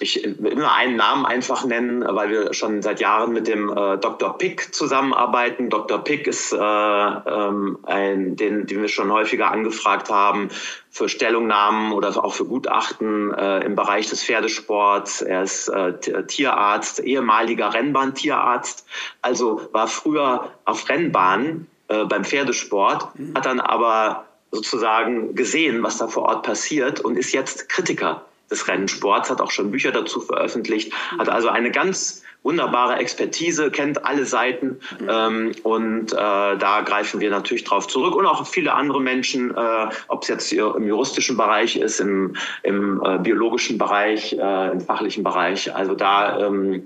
[0.00, 3.98] ich will nur einen Namen einfach nennen, weil wir schon seit Jahren mit dem äh,
[3.98, 4.36] Dr.
[4.38, 5.68] Pick zusammenarbeiten.
[5.68, 6.02] Dr.
[6.02, 10.48] Pick ist äh, ähm, ein, den, den wir schon häufiger angefragt haben
[10.96, 15.20] für Stellungnahmen oder auch für Gutachten äh, im Bereich des Pferdesports.
[15.20, 15.92] Er ist äh,
[16.26, 18.86] Tierarzt, ehemaliger Rennbahntierarzt,
[19.20, 23.34] also war früher auf Rennbahnen äh, beim Pferdesport, mhm.
[23.34, 28.66] hat dann aber sozusagen gesehen, was da vor Ort passiert und ist jetzt Kritiker des
[28.66, 34.24] Rennsports, hat auch schon Bücher dazu veröffentlicht, hat also eine ganz wunderbare Expertise, kennt alle
[34.24, 35.08] Seiten mhm.
[35.10, 39.88] ähm, und äh, da greifen wir natürlich drauf zurück und auch viele andere Menschen, äh,
[40.06, 45.24] ob es jetzt im juristischen Bereich ist, im, im äh, biologischen Bereich, äh, im fachlichen
[45.24, 45.74] Bereich.
[45.74, 46.84] Also da ähm,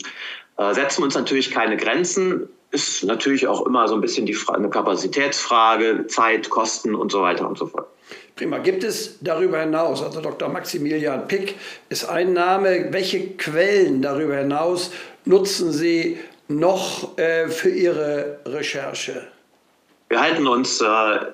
[0.56, 4.34] äh, setzen wir uns natürlich keine Grenzen ist natürlich auch immer so ein bisschen die
[4.34, 7.88] Frage, eine Kapazitätsfrage, Zeit, Kosten und so weiter und so fort.
[8.36, 8.58] Prima.
[8.58, 10.48] Gibt es darüber hinaus, also Dr.
[10.48, 11.56] Maximilian Pick
[11.88, 14.92] ist ein Name, welche Quellen darüber hinaus
[15.24, 19.28] nutzen Sie noch äh, für Ihre Recherche?
[20.10, 20.86] Wir halten uns äh,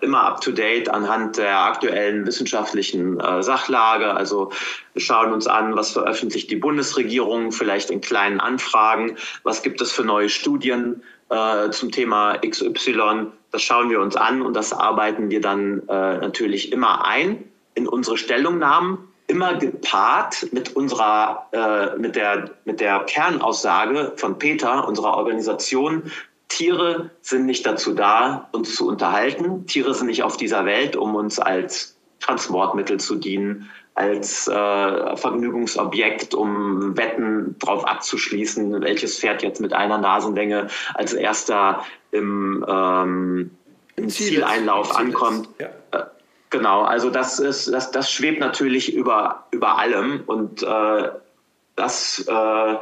[0.02, 4.12] immer up-to-date anhand der aktuellen wissenschaftlichen äh, Sachlage.
[4.12, 4.52] Also
[4.92, 9.92] wir schauen uns an, was veröffentlicht die Bundesregierung, vielleicht in kleinen Anfragen, was gibt es
[9.92, 13.28] für neue Studien äh, zum Thema XY.
[13.50, 17.44] Das schauen wir uns an und das arbeiten wir dann äh, natürlich immer ein
[17.74, 24.86] in unsere Stellungnahmen immer gepaart mit unserer, äh, mit der, mit der Kernaussage von Peter,
[24.86, 26.10] unserer Organisation,
[26.48, 29.66] Tiere sind nicht dazu da, uns zu unterhalten.
[29.66, 36.34] Tiere sind nicht auf dieser Welt, um uns als Transportmittel zu dienen, als äh, Vergnügungsobjekt,
[36.34, 43.50] um Wetten drauf abzuschließen, welches Pferd jetzt mit einer Nasenlänge als erster im, ähm,
[43.96, 45.48] im Zieleinlauf Ziel ankommt.
[45.58, 46.10] Ja.
[46.56, 51.10] Genau, also das ist, das, das schwebt natürlich über, über allem und äh,
[51.74, 52.74] das äh,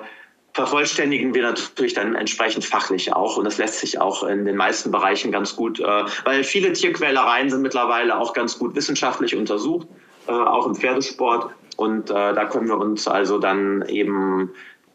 [0.53, 3.37] vervollständigen wir natürlich dann entsprechend fachlich auch.
[3.37, 7.51] Und das lässt sich auch in den meisten Bereichen ganz gut, äh, weil viele Tierquälereien
[7.51, 9.89] sind mittlerweile auch ganz gut wissenschaftlich untersucht,
[10.29, 11.53] äh, auch im Pferdesport.
[11.77, 14.53] Und äh, da können wir uns also dann eben,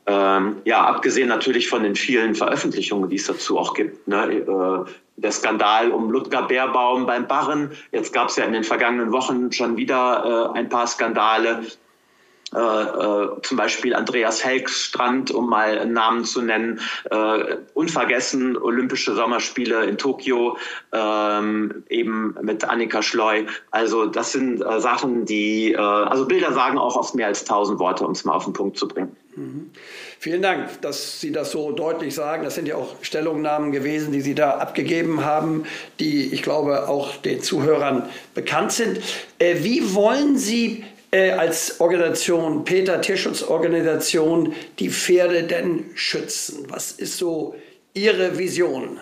[0.09, 4.91] ähm, ja, abgesehen natürlich von den vielen Veröffentlichungen, die es dazu auch gibt, ne, äh,
[5.17, 7.71] der Skandal um Ludger Bärbaum beim Barren.
[7.91, 11.61] Jetzt gab es ja in den vergangenen Wochen schon wieder äh, ein paar Skandale
[12.55, 16.79] äh, äh, zum Beispiel Andreas Helks Strand, um mal einen Namen zu nennen,
[17.11, 20.57] äh, unvergessen Olympische Sommerspiele in Tokio,
[20.91, 23.43] ähm, eben mit Annika Schleu.
[23.69, 27.77] Also das sind äh, Sachen, die, äh, also Bilder sagen auch oft mehr als tausend
[27.77, 29.15] Worte, um es mal auf den Punkt zu bringen.
[29.39, 29.71] Mhm.
[30.19, 32.43] Vielen Dank, dass Sie das so deutlich sagen.
[32.43, 35.63] Das sind ja auch Stellungnahmen gewesen, die Sie da abgegeben haben,
[35.99, 38.99] die ich glaube auch den Zuhörern bekannt sind.
[39.39, 46.65] Äh, wie wollen Sie äh, als Organisation, Peter Tierschutzorganisation, die Pferde denn schützen?
[46.67, 47.55] Was ist so
[47.93, 48.99] Ihre Vision?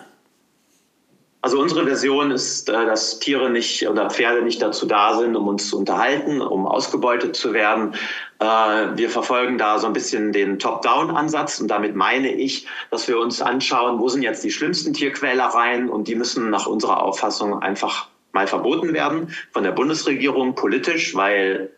[1.40, 5.46] Also unsere Version ist, äh, dass Tiere nicht oder Pferde nicht dazu da sind, um
[5.46, 7.94] uns zu unterhalten, um ausgebeutet zu werden.
[8.40, 13.20] Äh, wir verfolgen da so ein bisschen den Top-Down-Ansatz und damit meine ich, dass wir
[13.20, 18.08] uns anschauen, wo sind jetzt die schlimmsten Tierquälereien und die müssen nach unserer Auffassung einfach
[18.32, 21.70] mal verboten werden von der Bundesregierung politisch, weil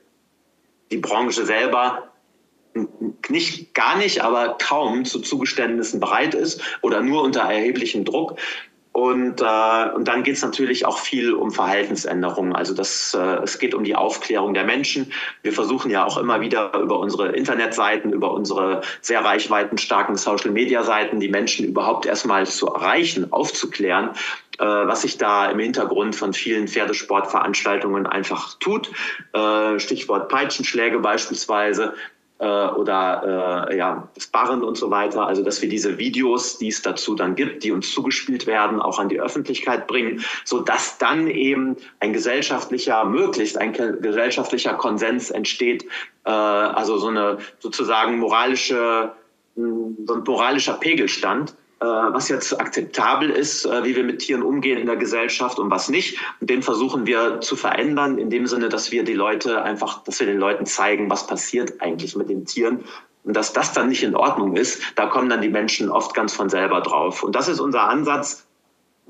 [0.90, 2.11] die Branche selber
[3.29, 8.38] nicht gar nicht, aber kaum zu Zugeständnissen bereit ist oder nur unter erheblichem Druck.
[8.92, 12.57] Und, äh, und dann geht es natürlich auch viel um Verhaltensänderungen.
[12.57, 15.12] Also das, äh, es geht um die Aufklärung der Menschen.
[15.42, 21.29] Wir versuchen ja auch immer wieder über unsere Internetseiten, über unsere sehr reichweitenstarken Social-Media-Seiten die
[21.29, 24.11] Menschen überhaupt erstmal zu erreichen, aufzuklären,
[24.59, 28.90] äh, was sich da im Hintergrund von vielen Pferdesportveranstaltungen einfach tut.
[29.33, 31.94] Äh, Stichwort Peitschenschläge beispielsweise
[32.44, 35.26] oder äh, ja, das Barren und so weiter.
[35.26, 38.98] Also dass wir diese Videos, die es dazu dann gibt, die uns zugespielt werden, auch
[38.98, 40.61] an die Öffentlichkeit bringen, so
[40.98, 45.85] dann eben ein gesellschaftlicher, möglichst ein gesellschaftlicher Konsens entsteht.
[46.24, 49.12] Äh, also so eine sozusagen moralische,
[49.55, 54.79] so ein moralischer Pegelstand äh, was jetzt akzeptabel ist, äh, wie wir mit Tieren umgehen
[54.79, 56.19] in der Gesellschaft und was nicht.
[56.40, 60.21] Und den versuchen wir zu verändern, in dem Sinne, dass wir die Leute einfach, dass
[60.21, 62.85] wir den Leuten zeigen, was passiert eigentlich mit den Tieren.
[63.25, 66.35] Und dass das dann nicht in Ordnung ist, da kommen dann die Menschen oft ganz
[66.35, 67.23] von selber drauf.
[67.23, 68.47] Und das ist unser Ansatz,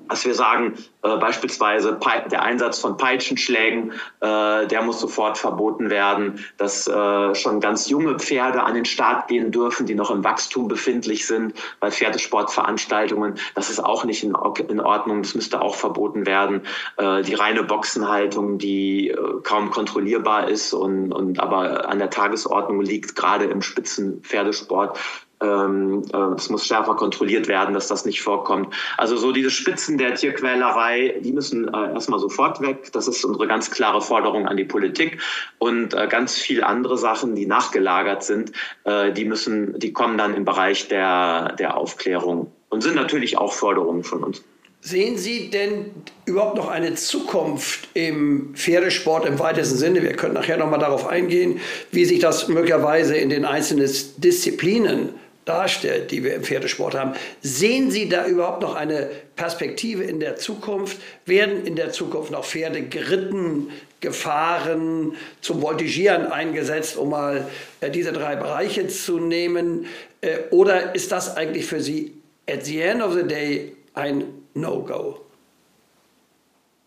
[0.08, 1.98] dass wir sagen, äh, beispielsweise
[2.30, 8.18] der Einsatz von Peitschenschlägen, äh, der muss sofort verboten werden, dass äh, schon ganz junge
[8.18, 13.34] Pferde an den Start gehen dürfen, die noch im Wachstum befindlich sind bei Pferdesportveranstaltungen.
[13.54, 14.34] Das ist auch nicht in,
[14.68, 16.62] in Ordnung, das müsste auch verboten werden.
[16.96, 22.80] Äh, die reine Boxenhaltung, die äh, kaum kontrollierbar ist und, und aber an der Tagesordnung
[22.80, 24.98] liegt, gerade im Spitzenpferdesport,
[25.40, 28.74] ähm, äh, das muss schärfer kontrolliert werden, dass das nicht vorkommt.
[28.96, 32.90] Also so diese Spitzen der Tierquälerei, die müssen äh, erstmal sofort weg.
[32.92, 35.20] Das ist unsere ganz klare Forderung an die Politik.
[35.58, 38.52] Und äh, ganz viele andere Sachen, die nachgelagert sind,
[38.84, 43.52] äh, die müssen, die kommen dann im Bereich der, der Aufklärung und sind natürlich auch
[43.52, 44.42] Forderungen von uns.
[44.82, 45.90] Sehen Sie denn
[46.24, 50.02] überhaupt noch eine Zukunft im Pferdesport im weitesten Sinne?
[50.02, 51.60] Wir können nachher noch mal darauf eingehen,
[51.92, 55.10] wie sich das möglicherweise in den einzelnen Disziplinen
[55.50, 57.14] darstellt, die wir im Pferdesport haben.
[57.42, 60.98] Sehen Sie da überhaupt noch eine Perspektive in der Zukunft?
[61.26, 67.48] Werden in der Zukunft noch Pferde geritten, gefahren, zum Voltigieren eingesetzt, um mal
[67.80, 69.86] äh, diese drei Bereiche zu nehmen?
[70.20, 72.14] Äh, oder ist das eigentlich für Sie
[72.48, 75.20] at the end of the day ein No-Go?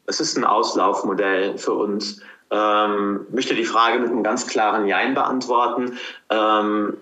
[0.06, 2.22] Es ist ein Auslaufmodell für uns.
[2.50, 5.98] Ähm, möchte die Frage mit einem ganz klaren Jein beantworten.
[6.30, 6.98] Ähm,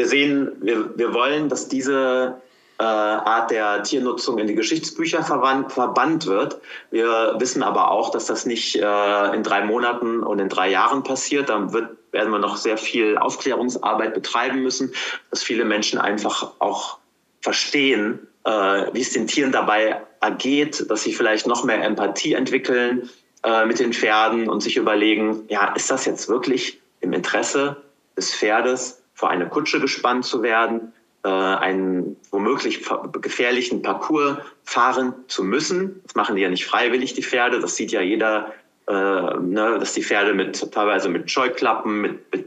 [0.00, 2.40] wir sehen, wir, wir wollen, dass diese
[2.78, 6.58] äh, Art der Tiernutzung in die Geschichtsbücher verwandt, verbannt wird.
[6.90, 11.02] Wir wissen aber auch, dass das nicht äh, in drei Monaten und in drei Jahren
[11.02, 11.50] passiert.
[11.50, 14.94] Dann wird, werden wir noch sehr viel Aufklärungsarbeit betreiben müssen,
[15.28, 16.96] dass viele Menschen einfach auch
[17.42, 18.50] verstehen, äh,
[18.94, 23.10] wie es den Tieren dabei ergeht, dass sie vielleicht noch mehr Empathie entwickeln
[23.44, 27.76] äh, mit den Pferden und sich überlegen, ja, ist das jetzt wirklich im Interesse
[28.16, 28.99] des Pferdes?
[29.20, 30.92] Vor eine Kutsche gespannt zu werden,
[31.24, 32.82] äh, einen womöglich
[33.20, 36.00] gefährlichen Parcours fahren zu müssen.
[36.04, 37.60] Das machen die ja nicht freiwillig, die Pferde.
[37.60, 38.54] Das sieht ja jeder,
[38.88, 42.46] äh, ne, dass die Pferde mit teilweise mit Scheuklappen, mit, mit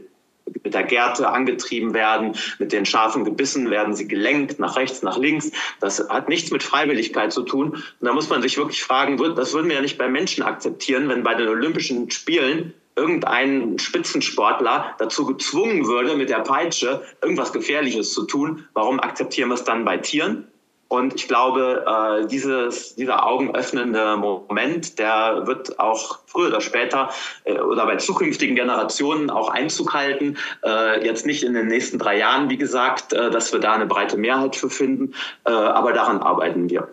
[0.62, 5.18] mit der Gerte angetrieben werden, mit den scharfen Gebissen werden sie gelenkt nach rechts, nach
[5.18, 5.50] links.
[5.80, 7.72] Das hat nichts mit Freiwilligkeit zu tun.
[7.72, 11.08] Und da muss man sich wirklich fragen, das würden wir ja nicht bei Menschen akzeptieren,
[11.08, 18.12] wenn bei den Olympischen Spielen irgendein Spitzensportler dazu gezwungen würde, mit der Peitsche irgendwas Gefährliches
[18.12, 20.46] zu tun, warum akzeptieren wir es dann bei Tieren?
[20.88, 27.10] Und ich glaube, äh, dieses, dieser augenöffnende Moment, der wird auch früher oder später
[27.44, 30.36] äh, oder bei zukünftigen Generationen auch Einzug halten.
[30.64, 33.86] Äh, jetzt nicht in den nächsten drei Jahren, wie gesagt, äh, dass wir da eine
[33.86, 36.88] breite Mehrheit für finden, äh, aber daran arbeiten wir.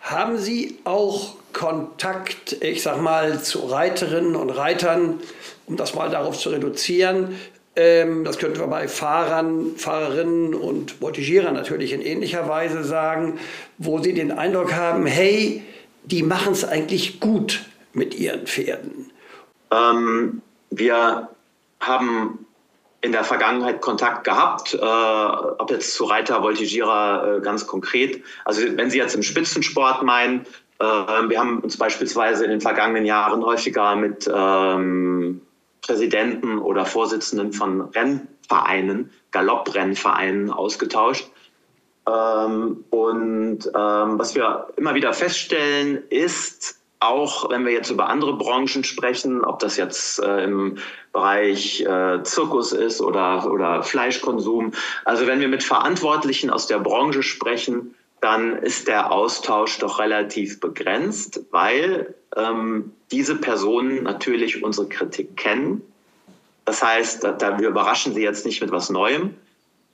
[0.00, 5.20] Haben Sie auch Kontakt, ich sag mal, zu Reiterinnen und Reitern,
[5.66, 7.36] um das mal darauf zu reduzieren.
[7.74, 13.38] Ähm, das könnten wir bei Fahrern, Fahrerinnen und Voltigierern natürlich in ähnlicher Weise sagen,
[13.78, 15.62] wo sie den Eindruck haben, hey,
[16.04, 19.10] die machen es eigentlich gut mit ihren Pferden.
[19.70, 21.28] Ähm, wir
[21.80, 22.46] haben
[23.00, 28.22] in der Vergangenheit Kontakt gehabt, äh, ob jetzt zu Reiter, Voltigierer äh, ganz konkret.
[28.44, 30.46] Also wenn Sie jetzt im Spitzensport meinen,
[30.80, 35.40] ähm, wir haben uns beispielsweise in den vergangenen Jahren häufiger mit ähm,
[35.80, 41.30] Präsidenten oder Vorsitzenden von Rennvereinen, Galopprennvereinen ausgetauscht.
[42.08, 48.36] Ähm, und ähm, was wir immer wieder feststellen, ist, auch wenn wir jetzt über andere
[48.36, 50.78] Branchen sprechen, ob das jetzt äh, im
[51.12, 54.72] Bereich äh, Zirkus ist oder, oder Fleischkonsum,
[55.04, 60.58] also wenn wir mit Verantwortlichen aus der Branche sprechen, dann ist der Austausch doch relativ
[60.58, 65.82] begrenzt, weil ähm, diese Personen natürlich unsere Kritik kennen.
[66.64, 69.34] Das heißt, da, da, wir überraschen sie jetzt nicht mit was Neuem,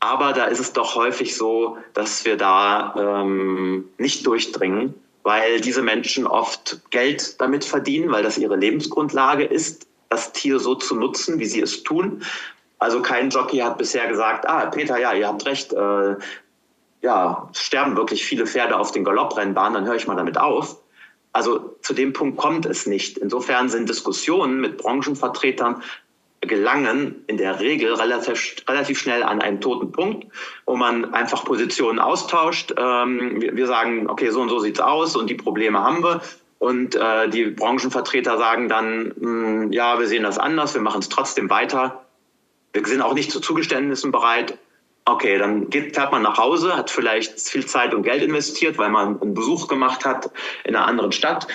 [0.00, 5.82] aber da ist es doch häufig so, dass wir da ähm, nicht durchdringen, weil diese
[5.82, 11.40] Menschen oft Geld damit verdienen, weil das ihre Lebensgrundlage ist, das Tier so zu nutzen,
[11.40, 12.22] wie sie es tun.
[12.78, 16.16] Also kein Jockey hat bisher gesagt, ah, Peter, ja, ihr habt recht, äh,
[17.00, 20.76] ja, sterben wirklich viele Pferde auf den Galopprennbahnen, dann höre ich mal damit auf.
[21.32, 23.18] Also zu dem Punkt kommt es nicht.
[23.18, 25.82] Insofern sind Diskussionen mit Branchenvertretern
[26.46, 30.26] gelangen in der Regel relativ, relativ schnell an einen toten Punkt,
[30.66, 32.74] wo man einfach Positionen austauscht.
[32.76, 36.20] Ähm, wir, wir, sagen, okay, so und so sieht's aus und die Probleme haben wir.
[36.58, 41.00] Und äh, die Branchenvertreter sagen dann, mh, hm, ja, wir sehen das anders, wir machen
[41.00, 42.04] es trotzdem weiter.
[42.72, 44.58] Wir sind auch nicht zu Zugeständnissen bereit
[45.06, 48.88] Okay, dann geht, fährt man nach Hause, hat vielleicht viel Zeit und Geld investiert, weil
[48.88, 50.30] man einen Besuch gemacht hat
[50.64, 51.46] in einer anderen Stadt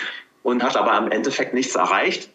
[0.43, 2.29] und hat aber im Endeffekt nichts erreicht.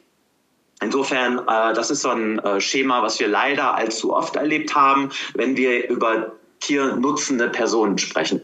[0.84, 5.10] Insofern, äh, das ist so ein äh, Schema, was wir leider allzu oft erlebt haben,
[5.34, 8.40] wenn wir über tiernutzende Personen sprechen.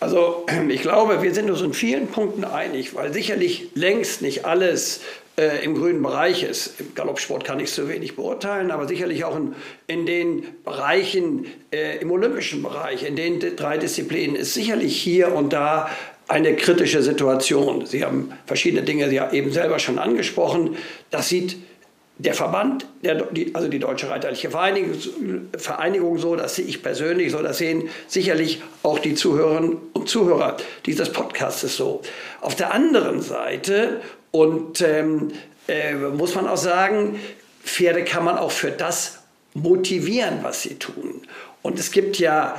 [0.00, 5.00] Also ich glaube, wir sind uns in vielen Punkten einig, weil sicherlich längst nicht alles
[5.36, 6.80] äh, im grünen Bereich ist.
[6.80, 9.54] Im Galoppsport kann ich zu wenig beurteilen, aber sicherlich auch in,
[9.86, 15.52] in den Bereichen, äh, im olympischen Bereich, in den drei Disziplinen ist sicherlich hier und
[15.52, 15.88] da
[16.28, 17.86] eine kritische Situation.
[17.86, 20.76] Sie haben verschiedene Dinge ja eben selber schon angesprochen.
[21.10, 21.56] Das sieht
[22.18, 24.94] der Verband, der, die, also die Deutsche Reiterliche Vereinigung,
[25.56, 30.56] Vereinigung so, das sehe ich persönlich so, das sehen sicherlich auch die Zuhörerinnen und Zuhörer
[30.86, 32.02] dieses Podcasts so.
[32.40, 35.32] Auf der anderen Seite, und ähm,
[35.68, 37.20] äh, muss man auch sagen,
[37.62, 39.20] Pferde kann man auch für das
[39.54, 41.22] motivieren, was sie tun.
[41.60, 42.58] Und es gibt ja,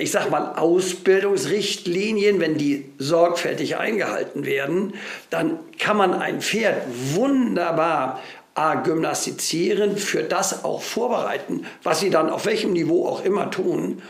[0.00, 4.94] ich sag mal, Ausbildungsrichtlinien, wenn die sorgfältig eingehalten werden,
[5.30, 6.82] dann kann man ein Pferd
[7.14, 8.20] wunderbar
[8.54, 14.02] A, gymnastizieren, für das auch vorbereiten, was sie dann auf welchem Niveau auch immer tun.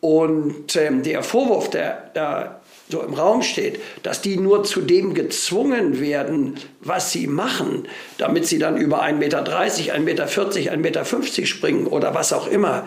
[0.00, 5.14] Und ähm, der Vorwurf, der da so im Raum steht, dass die nur zu dem
[5.14, 11.46] gezwungen werden, was sie machen, damit sie dann über 1,30 Meter, 1,40 Meter, 1,50 Meter
[11.46, 12.86] springen oder was auch immer,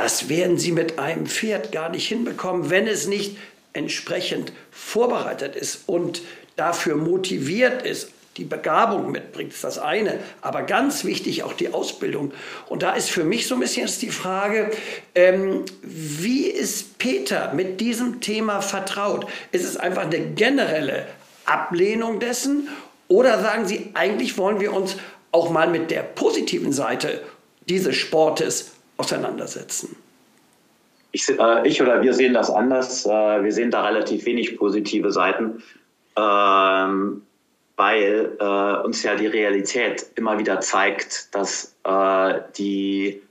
[0.00, 3.36] das werden sie mit einem Pferd gar nicht hinbekommen, wenn es nicht
[3.74, 6.22] entsprechend vorbereitet ist und
[6.56, 8.08] dafür motiviert ist,
[8.38, 10.18] die Begabung mitbringt, ist das eine.
[10.40, 12.32] Aber ganz wichtig auch die Ausbildung.
[12.70, 14.70] Und da ist für mich so ein bisschen jetzt die Frage,
[15.14, 19.26] ähm, wie ist Peter mit diesem Thema vertraut?
[19.52, 21.06] Ist es einfach eine generelle
[21.44, 22.68] Ablehnung dessen?
[23.06, 24.96] Oder sagen Sie, eigentlich wollen wir uns
[25.30, 27.20] auch mal mit der positiven Seite
[27.68, 29.96] dieses Sportes auseinandersetzen?
[31.12, 33.04] Ich, äh, ich, oder wir sehen das anders.
[33.04, 35.62] Äh, wir sehen da relativ wenig positive Seiten.
[36.16, 37.22] Ähm,
[37.80, 43.22] weil äh, uns ja die Realität immer wieder zeigt, dass äh, die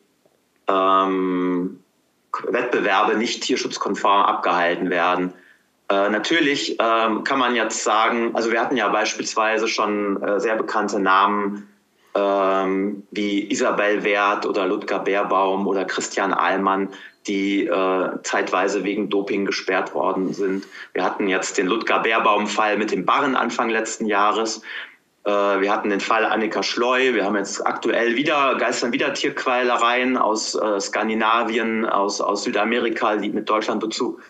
[0.68, 1.80] ähm,
[2.48, 5.34] Wettbewerbe nicht tierschutzkonform abgehalten werden.
[5.92, 10.56] Äh, natürlich ähm, kann man jetzt sagen, also wir hatten ja beispielsweise schon äh, sehr
[10.56, 11.70] bekannte Namen
[12.16, 16.90] ähm, wie Isabel Wert oder Ludger Beerbaum oder Christian Ahlmann,
[17.28, 20.66] die äh, zeitweise wegen Doping gesperrt worden sind.
[20.94, 24.62] Wir hatten jetzt den Ludger Bärbaum-Fall mit dem Barren Anfang letzten Jahres.
[25.26, 27.14] Äh, wir hatten den Fall Annika Schleu.
[27.14, 33.30] Wir haben jetzt aktuell wieder, geistern wieder Tierquälereien aus äh, Skandinavien, aus, aus Südamerika, die
[33.30, 34.22] mit Deutschland Bezug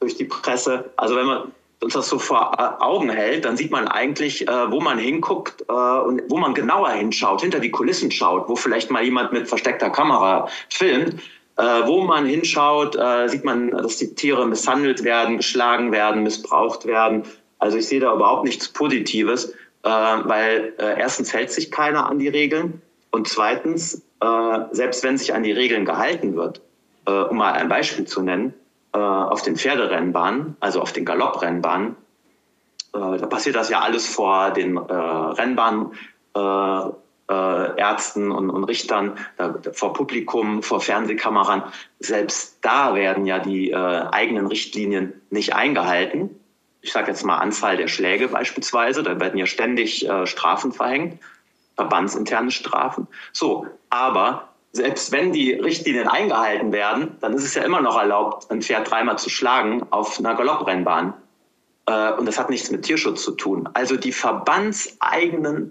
[0.00, 0.92] durch die Presse.
[0.96, 1.52] Also wenn man
[1.84, 5.72] uns das so vor Augen hält, dann sieht man eigentlich, äh, wo man hinguckt äh,
[5.72, 9.90] und wo man genauer hinschaut, hinter die Kulissen schaut, wo vielleicht mal jemand mit versteckter
[9.90, 11.20] Kamera filmt
[11.56, 16.84] äh, wo man hinschaut, äh, sieht man, dass die Tiere misshandelt werden, geschlagen werden, missbraucht
[16.84, 17.22] werden.
[17.60, 19.50] Also ich sehe da überhaupt nichts Positives,
[19.84, 24.02] äh, weil äh, erstens hält sich keiner an die Regeln und zweitens,
[24.72, 26.62] selbst wenn sich an die Regeln gehalten wird,
[27.04, 28.54] um mal ein Beispiel zu nennen,
[28.94, 31.96] äh, auf den Pferderennbahnen, also auf den Galopprennbahnen,
[32.94, 35.92] äh, da passiert das ja alles vor den äh, Rennbahnen.
[36.34, 36.40] Äh,
[37.26, 41.62] äh, und, und Richtern, da, vor Publikum, vor Fernsehkameran.
[41.98, 46.38] Selbst da werden ja die eigenen Richtlinien nicht eingehalten.
[46.82, 51.18] Ich sage jetzt mal Anzahl der Schläge beispielsweise, da werden ja ständig Strafen verhängt,
[51.76, 53.06] verbandsinterne Strafen.
[53.32, 58.50] So, aber selbst wenn die Richtlinien eingehalten werden, dann ist es ja immer noch erlaubt,
[58.50, 61.14] ein Pferd dreimal zu schlagen auf einer Galopprennbahn.
[61.86, 63.68] Äh, und das hat nichts mit Tierschutz zu tun.
[63.72, 65.70] Also die verbandseigenen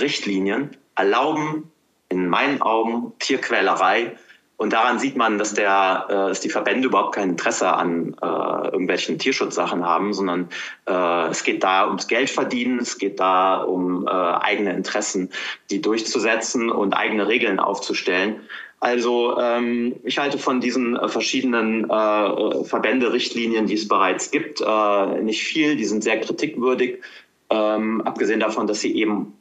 [0.00, 1.70] Richtlinien erlauben
[2.08, 4.16] in meinen Augen Tierquälerei.
[4.58, 8.68] Und daran sieht man, dass, der, äh, dass die Verbände überhaupt kein Interesse an äh,
[8.68, 10.48] irgendwelchen Tierschutzsachen haben, sondern
[10.86, 15.30] äh, es geht da ums Geldverdienen, es geht da um äh, eigene Interessen,
[15.70, 18.40] die durchzusetzen und eigene Regeln aufzustellen.
[18.80, 25.22] Also ähm, ich halte von diesen äh, verschiedenen äh, Verbände-Richtlinien, die es bereits gibt, äh,
[25.22, 25.76] nicht viel.
[25.76, 27.02] Die sind sehr kritikwürdig,
[27.50, 29.34] ähm, abgesehen davon, dass sie eben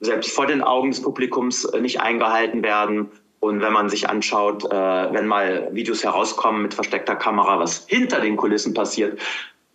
[0.00, 3.10] selbst vor den Augen des Publikums äh, nicht eingehalten werden.
[3.40, 8.20] Und wenn man sich anschaut, äh, wenn mal Videos herauskommen mit versteckter Kamera, was hinter
[8.20, 9.18] den Kulissen passiert,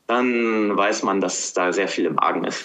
[0.07, 2.63] dann weiß man, dass da sehr viel im Argen ist.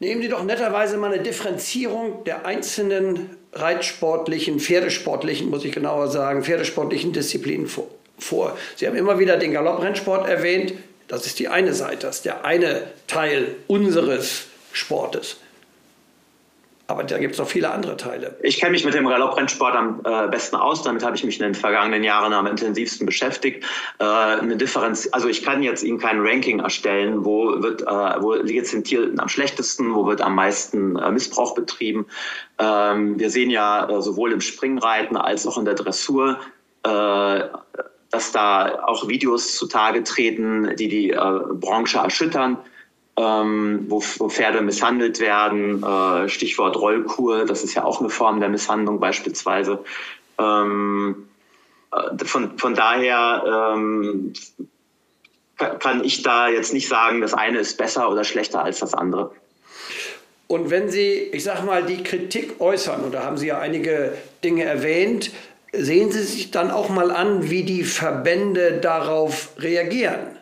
[0.00, 6.42] Nehmen Sie doch netterweise mal eine Differenzierung der einzelnen reitsportlichen, pferdesportlichen, muss ich genauer sagen,
[6.42, 7.68] pferdesportlichen Disziplinen
[8.18, 8.58] vor.
[8.74, 10.74] Sie haben immer wieder den Galopprennsport erwähnt.
[11.06, 15.36] Das ist die eine Seite, das ist der eine Teil unseres Sportes.
[16.86, 18.36] Aber da gibt es noch viele andere Teile.
[18.42, 20.82] Ich kenne mich mit dem Galopprennsport am äh, besten aus.
[20.82, 23.64] Damit habe ich mich in den vergangenen Jahren am intensivsten beschäftigt.
[23.98, 28.34] Äh, eine Differenz, also ich kann jetzt Ihnen kein Ranking erstellen, wo wird, äh, wo
[28.34, 32.06] liegt es den am schlechtesten, wo wird am meisten äh, Missbrauch betrieben.
[32.58, 36.38] Ähm, wir sehen ja äh, sowohl im Springreiten als auch in der Dressur
[36.82, 37.44] äh,
[38.10, 42.58] dass da auch Videos zutage treten, die die äh, Branche erschüttern
[43.16, 45.82] ähm, wo, wo, Pferde misshandelt werden.
[45.82, 49.84] Äh, Stichwort Rollkur, das ist ja auch eine Form der Misshandlung beispielsweise.
[50.38, 51.28] Ähm,
[51.92, 54.32] äh, von, von daher ähm,
[55.56, 59.30] kann ich da jetzt nicht sagen, das eine ist besser oder schlechter als das andere.
[60.48, 64.16] Und wenn Sie, ich sage mal, die Kritik äußern, und da haben Sie ja einige
[64.42, 65.30] Dinge erwähnt,
[65.72, 70.33] sehen Sie sich dann auch mal an, wie die Verbände darauf reagieren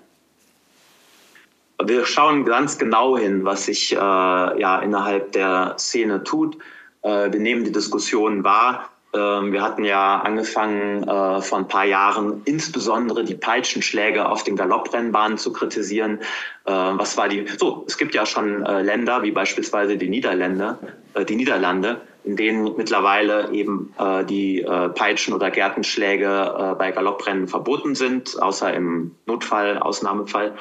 [1.86, 6.56] wir schauen ganz genau hin, was sich äh, ja innerhalb der Szene tut.
[7.02, 8.88] Äh, wir nehmen die Diskussion wahr.
[9.14, 14.56] Ähm, wir hatten ja angefangen äh, vor ein paar Jahren insbesondere die Peitschenschläge auf den
[14.56, 16.18] Galopprennbahnen zu kritisieren.
[16.64, 17.46] Äh, was war die?
[17.58, 20.78] So, es gibt ja schon äh, Länder wie beispielsweise die Niederländer,
[21.12, 27.48] äh, die Niederlande, in denen mittlerweile eben äh, die äh, Peitschen- oder Gärtenschläge bei Galopprennen
[27.48, 30.54] verboten sind, außer im Notfall, Ausnahmefall.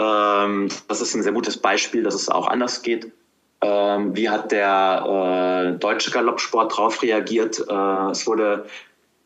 [0.00, 3.12] Ähm, das ist ein sehr gutes Beispiel, dass es auch anders geht.
[3.60, 7.62] Ähm, wie hat der äh, deutsche Galoppsport darauf reagiert?
[7.68, 8.66] Äh, es wurde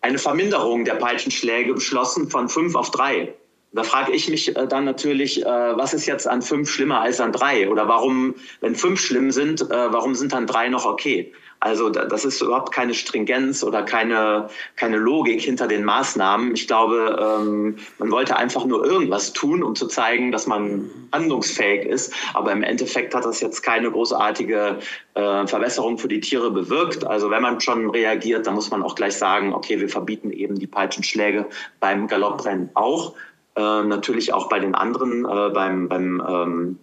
[0.00, 3.32] eine Verminderung der Peitschenschläge beschlossen von fünf auf drei.
[3.72, 7.20] Da frage ich mich äh, dann natürlich, äh, was ist jetzt an fünf schlimmer als
[7.20, 7.68] an drei?
[7.68, 11.32] Oder warum, wenn fünf schlimm sind, äh, warum sind dann drei noch okay?
[11.64, 16.52] Also das ist überhaupt keine Stringenz oder keine, keine Logik hinter den Maßnahmen.
[16.54, 21.86] Ich glaube, ähm, man wollte einfach nur irgendwas tun, um zu zeigen, dass man handlungsfähig
[21.86, 22.12] ist.
[22.34, 24.78] Aber im Endeffekt hat das jetzt keine großartige
[25.14, 27.06] äh, Verbesserung für die Tiere bewirkt.
[27.06, 30.58] Also wenn man schon reagiert, dann muss man auch gleich sagen, okay, wir verbieten eben
[30.58, 31.46] die Peitschenschläge
[31.80, 33.14] beim Galopprennen auch.
[33.56, 36.78] Äh, natürlich auch bei den anderen, äh, beim, beim ähm,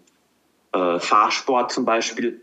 [0.72, 2.42] äh, Fahrsport zum Beispiel.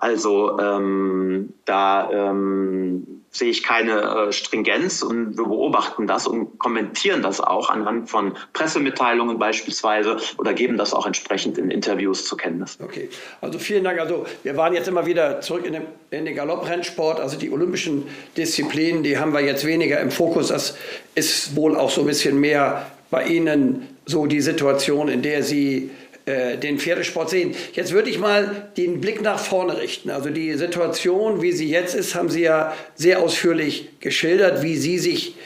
[0.00, 7.22] Also ähm, da ähm, sehe ich keine äh, Stringenz und wir beobachten das und kommentieren
[7.22, 12.78] das auch anhand von Pressemitteilungen beispielsweise oder geben das auch entsprechend in Interviews zur Kenntnis.
[12.82, 13.10] Okay,
[13.42, 14.00] also vielen Dank.
[14.00, 18.06] Also wir waren jetzt immer wieder zurück in den, in den Galopprennsport, also die olympischen
[18.38, 20.48] Disziplinen, die haben wir jetzt weniger im Fokus.
[20.48, 20.76] Das
[21.14, 25.90] ist wohl auch so ein bisschen mehr bei Ihnen so die Situation, in der Sie
[26.26, 27.54] äh, den Pferdesport sehen.
[27.72, 30.10] Jetzt würde ich mal den Blick nach vorne richten.
[30.10, 34.98] Also die Situation, wie sie jetzt ist, haben Sie ja sehr ausführlich geschildert, wie Sie
[34.98, 35.36] sich,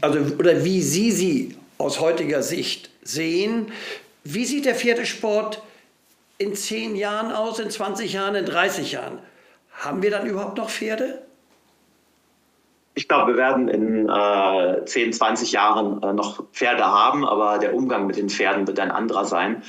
[0.00, 3.72] also oder wie Sie sie aus heutiger Sicht sehen.
[4.24, 5.60] Wie sieht der Pferdesport
[6.38, 9.18] in zehn Jahren aus, in 20 Jahren, in 30 Jahren?
[9.72, 11.22] Haben wir dann überhaupt noch Pferde?
[12.94, 17.74] Ich glaube, wir werden in äh, 10, 20 Jahren äh, noch Pferde haben, aber der
[17.74, 19.62] Umgang mit den Pferden wird ein anderer sein.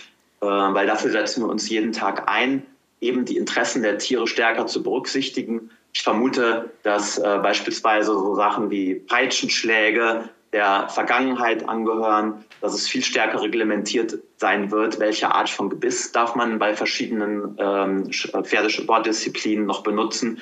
[0.44, 2.66] Äh, weil dafür setzen wir uns jeden Tag ein,
[3.00, 5.70] eben die Interessen der Tiere stärker zu berücksichtigen.
[5.94, 13.04] Ich vermute, dass äh, beispielsweise so Sachen wie Peitschenschläge der Vergangenheit angehören, dass es viel
[13.04, 19.82] stärker reglementiert sein wird, welche Art von Gebiss darf man bei verschiedenen ähm, Pferdesportdisziplinen noch
[19.82, 20.42] benutzen.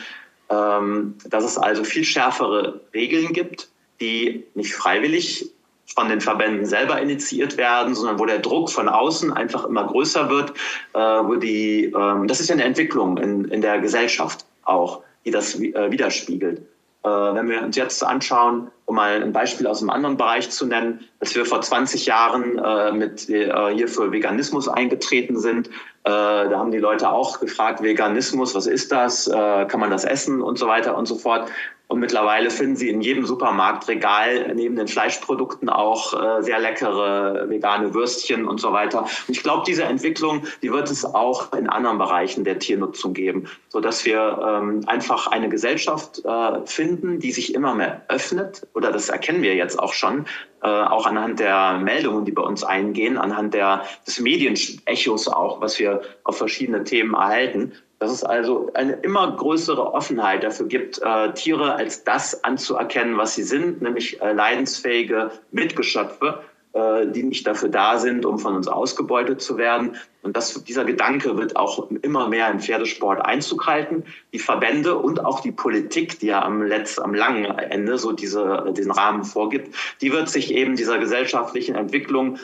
[0.49, 3.69] Ähm, dass es also viel schärfere Regeln gibt,
[4.01, 5.51] die nicht freiwillig
[5.95, 10.29] von den Verbänden selber initiiert werden, sondern wo der Druck von außen einfach immer größer
[10.29, 10.51] wird,
[10.93, 15.31] äh, wo die, ähm, das ist ja eine Entwicklung in, in der Gesellschaft auch, die
[15.31, 16.61] das äh, widerspiegelt.
[17.03, 20.65] Äh, wenn wir uns jetzt anschauen, um mal ein Beispiel aus einem anderen Bereich zu
[20.65, 25.69] nennen, dass wir vor 20 Jahren äh, mit äh, hier für Veganismus eingetreten sind, äh,
[26.03, 29.27] da haben die Leute auch gefragt, Veganismus, was ist das?
[29.27, 31.49] Äh, kann man das essen und so weiter und so fort.
[31.91, 37.93] Und mittlerweile finden Sie in jedem Supermarktregal neben den Fleischprodukten auch äh, sehr leckere vegane
[37.93, 39.01] Würstchen und so weiter.
[39.01, 43.49] Und ich glaube, diese Entwicklung, die wird es auch in anderen Bereichen der Tiernutzung geben,
[43.67, 48.65] so dass wir ähm, einfach eine Gesellschaft äh, finden, die sich immer mehr öffnet.
[48.73, 50.27] Oder das erkennen wir jetzt auch schon,
[50.63, 55.77] äh, auch anhand der Meldungen, die bei uns eingehen, anhand der, des Medienechos auch, was
[55.77, 61.33] wir auf verschiedene Themen erhalten dass es also eine immer größere Offenheit dafür gibt, äh,
[61.33, 66.39] Tiere als das anzuerkennen, was sie sind, nämlich äh, leidensfähige Mitgeschöpfe,
[66.73, 69.97] äh, die nicht dafür da sind, um von uns ausgebeutet zu werden.
[70.23, 74.03] Und das, dieser Gedanke wird auch immer mehr im Pferdesport Einzug halten.
[74.33, 78.73] Die Verbände und auch die Politik, die ja am letzten, am langen Ende so diese,
[78.75, 82.39] diesen Rahmen vorgibt, die wird sich eben dieser gesellschaftlichen Entwicklung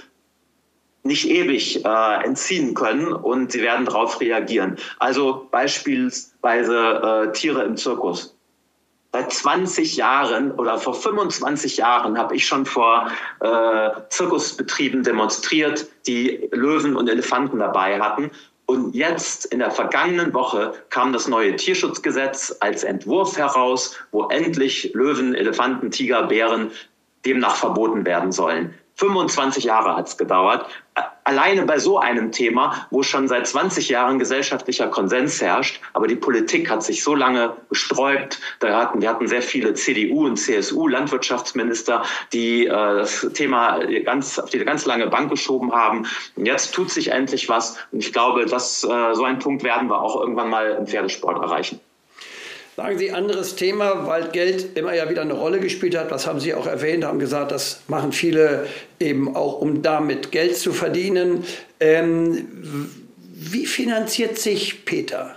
[1.03, 4.77] nicht ewig äh, entziehen können und sie werden darauf reagieren.
[4.99, 8.37] Also beispielsweise äh, Tiere im Zirkus.
[9.13, 16.49] Seit 20 Jahren oder vor 25 Jahren habe ich schon vor äh, Zirkusbetrieben demonstriert, die
[16.51, 18.29] Löwen und Elefanten dabei hatten.
[18.65, 24.91] Und jetzt in der vergangenen Woche kam das neue Tierschutzgesetz als Entwurf heraus, wo endlich
[24.93, 26.71] Löwen, Elefanten, Tiger, Bären
[27.25, 28.73] demnach verboten werden sollen.
[28.97, 30.65] 25 Jahre hat es gedauert.
[31.23, 36.15] Alleine bei so einem Thema, wo schon seit 20 Jahren gesellschaftlicher Konsens herrscht, aber die
[36.15, 38.39] Politik hat sich so lange gesträubt.
[38.59, 44.39] Da hatten, wir hatten sehr viele CDU und CSU Landwirtschaftsminister, die äh, das Thema ganz,
[44.39, 46.07] auf die ganz lange Bank geschoben haben.
[46.35, 47.77] Und jetzt tut sich endlich was.
[47.91, 51.43] Und ich glaube, dass äh, so einen Punkt werden wir auch irgendwann mal im Pferdesport
[51.43, 51.79] erreichen.
[52.77, 56.11] Sagen Sie, anderes Thema, weil Geld immer ja wieder eine Rolle gespielt hat.
[56.11, 58.67] Das haben Sie auch erwähnt, haben gesagt, das machen viele
[58.99, 61.43] eben auch, um damit Geld zu verdienen.
[61.79, 62.47] Ähm,
[63.33, 65.36] wie finanziert sich Peter?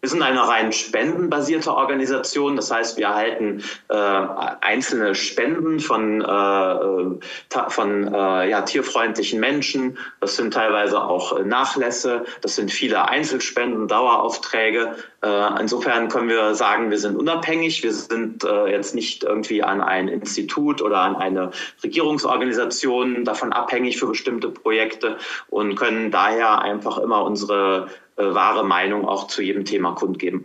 [0.00, 2.54] Wir sind eine rein spendenbasierte Organisation.
[2.54, 9.98] Das heißt, wir erhalten äh, einzelne Spenden von, äh, von äh, ja, tierfreundlichen Menschen.
[10.20, 12.24] Das sind teilweise auch Nachlässe.
[12.42, 14.94] Das sind viele Einzelspenden, Daueraufträge.
[15.24, 17.82] Äh, insofern können wir sagen, wir sind unabhängig.
[17.82, 21.50] Wir sind äh, jetzt nicht irgendwie an ein Institut oder an eine
[21.82, 25.16] Regierungsorganisation davon abhängig für bestimmte Projekte
[25.48, 30.44] und können daher einfach immer unsere äh, wahre Meinung auch zu jedem Thema kundgeben.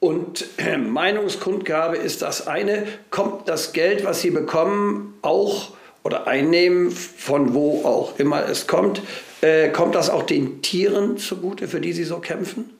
[0.00, 2.86] Und äh, Meinungskundgabe ist das eine.
[3.10, 5.72] Kommt das Geld, was Sie bekommen, auch
[6.02, 9.02] oder einnehmen, von wo auch immer es kommt,
[9.42, 12.70] äh, kommt das auch den Tieren zugute, für die Sie so kämpfen?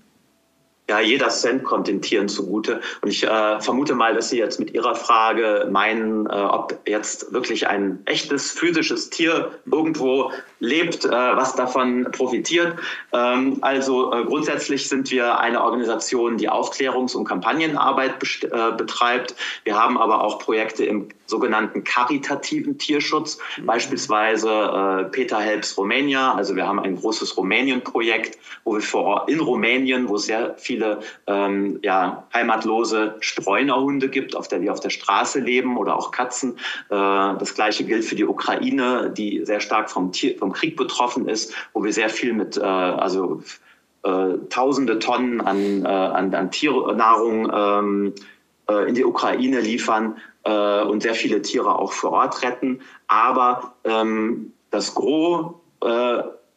[0.91, 2.81] Ja, jeder Cent kommt den Tieren zugute.
[3.01, 7.33] Und ich äh, vermute mal, dass Sie jetzt mit Ihrer Frage meinen, äh, ob jetzt
[7.33, 12.77] wirklich ein echtes physisches Tier irgendwo lebt, äh, was davon profitiert.
[13.13, 19.37] Ähm, also äh, grundsätzlich sind wir eine Organisation, die Aufklärungs- und Kampagnenarbeit äh, betreibt.
[19.63, 23.67] Wir haben aber auch Projekte im sogenannten karitativen Tierschutz, mhm.
[23.67, 26.35] beispielsweise äh, Peter Helps Romania.
[26.35, 30.81] Also wir haben ein großes Rumänien-Projekt, wo wir vor Ort in Rumänien, wo sehr viele
[30.81, 36.11] viele ähm, ja, heimatlose Streunerhunde gibt, auf der, die auf der Straße leben oder auch
[36.11, 36.57] Katzen.
[36.89, 41.29] Äh, das gleiche gilt für die Ukraine, die sehr stark vom, Tier, vom Krieg betroffen
[41.29, 43.43] ist, wo wir sehr viel mit, äh, also
[44.05, 48.15] äh, tausende Tonnen an, äh, an, an Tiernahrung ähm,
[48.71, 52.81] äh, in die Ukraine liefern äh, und sehr viele Tiere auch vor Ort retten.
[53.09, 55.55] Aber ähm, das Gros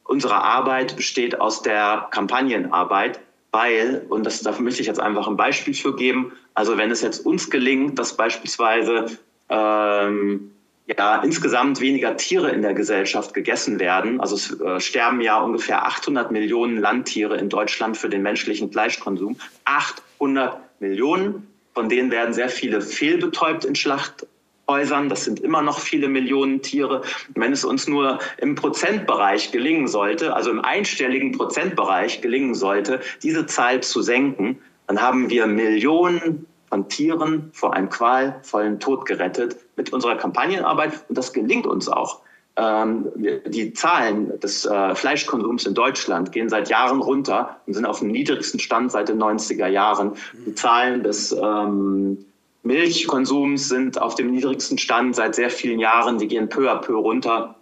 [0.03, 5.37] unserer Arbeit besteht aus der Kampagnenarbeit, weil, und das, dafür möchte ich jetzt einfach ein
[5.37, 9.05] Beispiel für geben, also wenn es jetzt uns gelingt, dass beispielsweise
[9.47, 10.51] ähm,
[10.87, 14.19] ja, insgesamt weniger Tiere in der Gesellschaft gegessen werden.
[14.19, 19.37] Also es äh, sterben ja ungefähr 800 Millionen Landtiere in Deutschland für den menschlichen Fleischkonsum.
[19.65, 24.25] 800 Millionen, von denen werden sehr viele fehlbetäubt in Schlacht,
[24.67, 25.09] Häusern.
[25.09, 27.01] Das sind immer noch viele Millionen Tiere.
[27.35, 33.45] Wenn es uns nur im Prozentbereich gelingen sollte, also im einstelligen Prozentbereich gelingen sollte, diese
[33.45, 39.91] Zahl zu senken, dann haben wir Millionen von Tieren vor einem qualvollen Tod gerettet mit
[39.93, 41.03] unserer Kampagnenarbeit.
[41.07, 42.22] Und das gelingt uns auch.
[42.55, 43.07] Ähm,
[43.47, 48.09] die Zahlen des äh, Fleischkonsums in Deutschland gehen seit Jahren runter und sind auf dem
[48.09, 50.11] niedrigsten Stand seit den 90er Jahren.
[50.45, 52.25] Die Zahlen des ähm,
[52.61, 56.19] Milchkonsums sind auf dem niedrigsten Stand seit sehr vielen Jahren.
[56.19, 57.55] Die gehen peu à peu runter.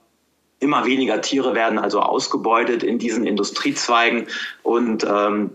[0.59, 4.27] Immer weniger Tiere werden also ausgebeutet in diesen Industriezweigen
[4.61, 5.51] und ähm,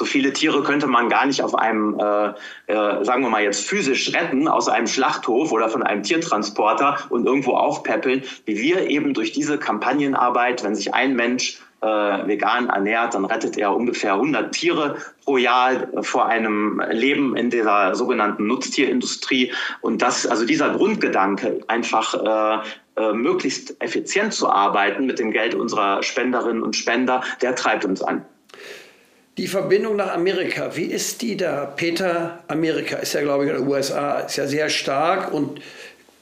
[0.00, 2.28] so viele Tiere könnte man gar nicht auf einem, äh,
[2.72, 7.26] äh, sagen wir mal jetzt physisch retten, aus einem Schlachthof oder von einem Tiertransporter und
[7.26, 13.12] irgendwo aufpäppeln, wie wir eben durch diese Kampagnenarbeit, wenn sich ein Mensch äh, vegan ernährt,
[13.12, 14.96] dann rettet er ungefähr 100 Tiere
[15.26, 19.52] pro Jahr vor einem Leben in dieser sogenannten Nutztierindustrie.
[19.82, 25.54] Und das, also dieser Grundgedanke, einfach äh, äh, möglichst effizient zu arbeiten mit dem Geld
[25.54, 28.24] unserer Spenderinnen und Spender, der treibt uns an.
[29.40, 31.64] Die Verbindung nach Amerika, wie ist die da?
[31.64, 35.62] Peter, Amerika ist ja, glaube ich, in den USA, ist ja sehr stark und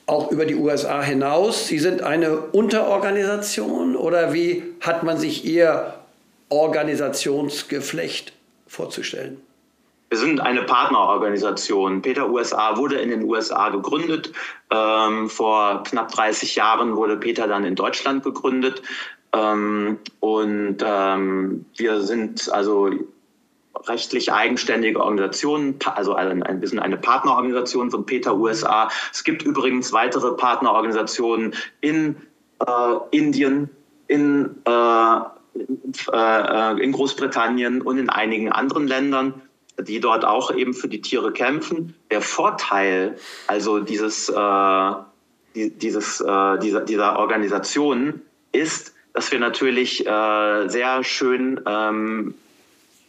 [0.06, 1.66] auch über die USA hinaus.
[1.66, 5.94] Sie sind eine Unterorganisation oder wie hat man sich Ihr
[6.48, 8.34] Organisationsgeflecht
[8.68, 9.42] vorzustellen?
[10.10, 12.02] Wir sind eine Partnerorganisation.
[12.02, 14.32] Peter USA wurde in den USA gegründet.
[14.70, 18.80] Ähm, vor knapp 30 Jahren wurde Peter dann in Deutschland gegründet.
[19.32, 22.90] Ähm, und ähm, wir sind also
[23.86, 28.88] rechtlich eigenständige Organisationen, also ein, sind eine Partnerorganisation von Peter USA.
[29.12, 32.16] Es gibt übrigens weitere Partnerorganisationen in
[32.66, 33.70] äh, Indien,
[34.08, 35.20] in äh,
[36.12, 39.42] äh, in Großbritannien und in einigen anderen Ländern,
[39.80, 41.94] die dort auch eben für die Tiere kämpfen.
[42.10, 43.16] Der Vorteil
[43.46, 44.92] also dieses, äh,
[45.54, 48.20] dieses, äh, dieser, dieser Organisation
[48.52, 52.34] ist, dass wir natürlich äh, sehr schön ähm,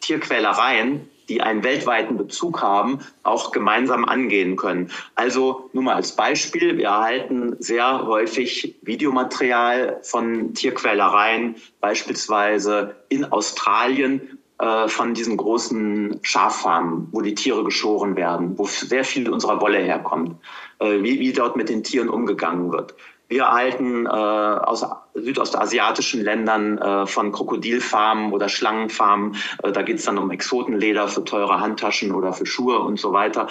[0.02, 4.90] Tierquälereien die einen weltweiten Bezug haben, auch gemeinsam angehen können.
[5.14, 14.40] Also nur mal als Beispiel, wir erhalten sehr häufig Videomaterial von Tierquälereien, beispielsweise in Australien
[14.58, 19.78] äh, von diesen großen Schaffarmen, wo die Tiere geschoren werden, wo sehr viel unserer Wolle
[19.78, 20.38] herkommt,
[20.80, 22.96] äh, wie, wie dort mit den Tieren umgegangen wird.
[23.30, 30.06] Wir erhalten äh, aus südostasiatischen Ländern äh, von Krokodilfarmen oder Schlangenfarmen, äh, da geht es
[30.06, 33.48] dann um Exotenleder für teure Handtaschen oder für Schuhe und so weiter.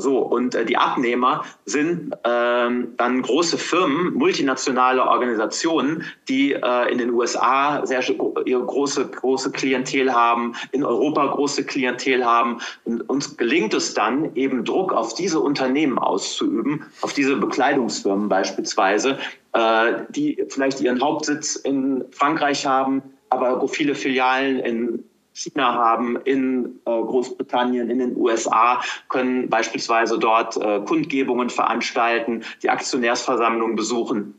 [0.00, 6.98] So, und äh, die Abnehmer sind ähm, dann große Firmen, multinationale Organisationen, die äh, in
[6.98, 8.02] den USA sehr
[8.44, 12.60] ihre große, große Klientel haben, in Europa große Klientel haben.
[12.84, 19.18] Und uns gelingt es dann, eben Druck auf diese Unternehmen auszuüben, auf diese Bekleidungsfirmen beispielsweise,
[19.52, 25.04] äh, die vielleicht ihren Hauptsitz in Frankreich haben, aber viele Filialen in
[25.38, 32.70] China haben, in äh, Großbritannien, in den USA, können beispielsweise dort äh, Kundgebungen veranstalten, die
[32.70, 34.34] Aktionärsversammlungen besuchen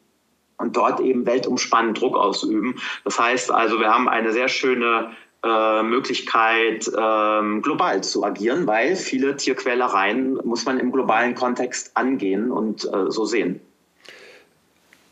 [0.58, 2.76] und dort eben weltumspannend Druck ausüben.
[3.06, 8.98] Das heißt also, wir haben eine sehr schöne äh, Möglichkeit, ähm, global zu agieren, weil
[8.98, 13.62] viele Tierquälereien muss man im globalen Kontext angehen und so sehen.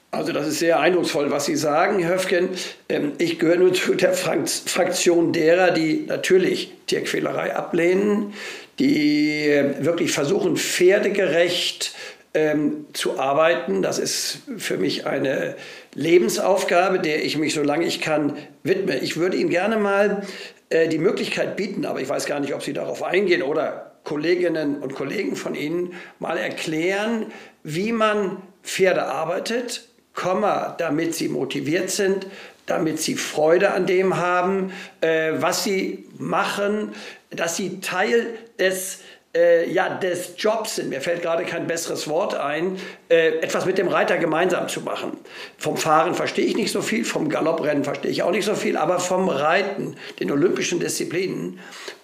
[0.10, 2.50] Also das ist sehr eindrucksvoll, was Sie sagen, Herr Höfgen.
[2.88, 8.34] Ähm, ich gehöre nur zu der Fraktion derer, die natürlich Tierquälerei ablehnen,
[8.80, 11.94] die äh, wirklich versuchen, pferdegerecht
[12.34, 13.82] ähm, zu arbeiten.
[13.82, 15.56] Das ist für mich eine
[15.94, 19.00] Lebensaufgabe, der ich mich, solange ich kann, widme.
[19.00, 20.22] Ich würde Ihnen gerne mal
[20.70, 24.78] äh, die Möglichkeit bieten, aber ich weiß gar nicht, ob Sie darauf eingehen oder Kolleginnen
[24.78, 27.26] und Kollegen von Ihnen mal erklären,
[27.64, 32.26] wie man Pferde arbeitet, Komma, damit sie motiviert sind,
[32.66, 36.94] damit sie Freude an dem haben, äh, was sie machen,
[37.30, 39.00] dass sie Teil des
[39.36, 43.78] äh, ja, des Jobs sind, mir fällt gerade kein besseres Wort ein, äh, etwas mit
[43.78, 45.18] dem Reiter gemeinsam zu machen.
[45.60, 48.76] Vom Fahren verstehe ich nicht so viel, vom Galopprennen verstehe ich auch nicht so viel,
[48.76, 51.60] aber vom Reiten, den olympischen Disziplinen.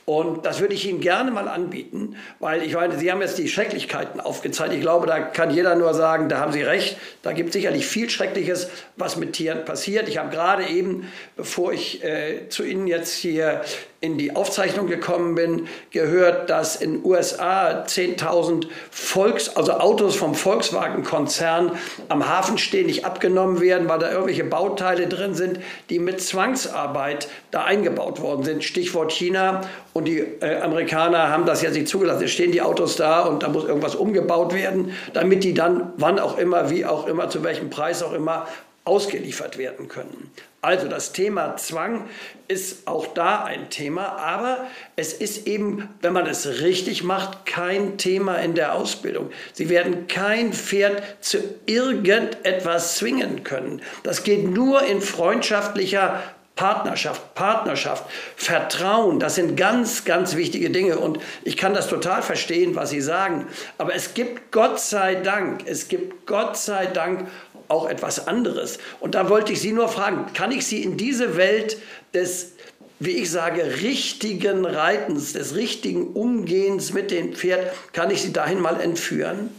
[0.06, 3.48] Und das würde ich Ihnen gerne mal anbieten, weil ich meine, Sie haben jetzt die
[3.48, 4.74] Schrecklichkeiten aufgezeigt.
[4.74, 6.98] Ich glaube, da kann jeder nur sagen, da haben Sie recht.
[7.22, 10.10] Da gibt es sicherlich viel Schreckliches, was mit Tieren passiert.
[10.10, 13.62] Ich habe gerade eben, bevor ich äh, zu Ihnen jetzt hier
[14.04, 21.72] in die Aufzeichnung gekommen bin, gehört, dass in USA 10.000 Volks, also Autos vom Volkswagen-Konzern
[22.10, 27.30] am Hafen stehen, nicht abgenommen werden, weil da irgendwelche Bauteile drin sind, die mit Zwangsarbeit
[27.52, 28.66] da eingebaut worden sind.
[28.66, 29.62] Stichwort China.
[29.94, 32.24] Und die äh, Amerikaner haben das jetzt nicht zugelassen.
[32.24, 36.20] Es stehen die Autos da und da muss irgendwas umgebaut werden, damit die dann, wann
[36.20, 38.48] auch immer, wie auch immer, zu welchem Preis auch immer,
[38.86, 40.32] ausgeliefert werden können.
[40.62, 42.06] Also das Thema Zwang
[42.48, 44.66] ist auch da ein Thema, aber
[44.96, 49.30] es ist eben, wenn man es richtig macht, kein Thema in der Ausbildung.
[49.54, 53.82] Sie werden kein Pferd zu irgendetwas zwingen können.
[54.04, 56.22] Das geht nur in freundschaftlicher
[56.56, 61.00] Partnerschaft, Partnerschaft, Vertrauen, das sind ganz, ganz wichtige Dinge.
[61.00, 63.48] Und ich kann das total verstehen, was Sie sagen.
[63.78, 67.28] Aber es gibt Gott sei Dank, es gibt Gott sei Dank
[67.70, 68.78] auch etwas anderes.
[69.00, 71.78] Und da wollte ich Sie nur fragen, kann ich Sie in diese Welt
[72.14, 72.54] des,
[73.00, 78.62] wie ich sage, richtigen Reitens, des richtigen Umgehens mit dem Pferd, kann ich Sie dahin
[78.62, 79.50] mal entführen?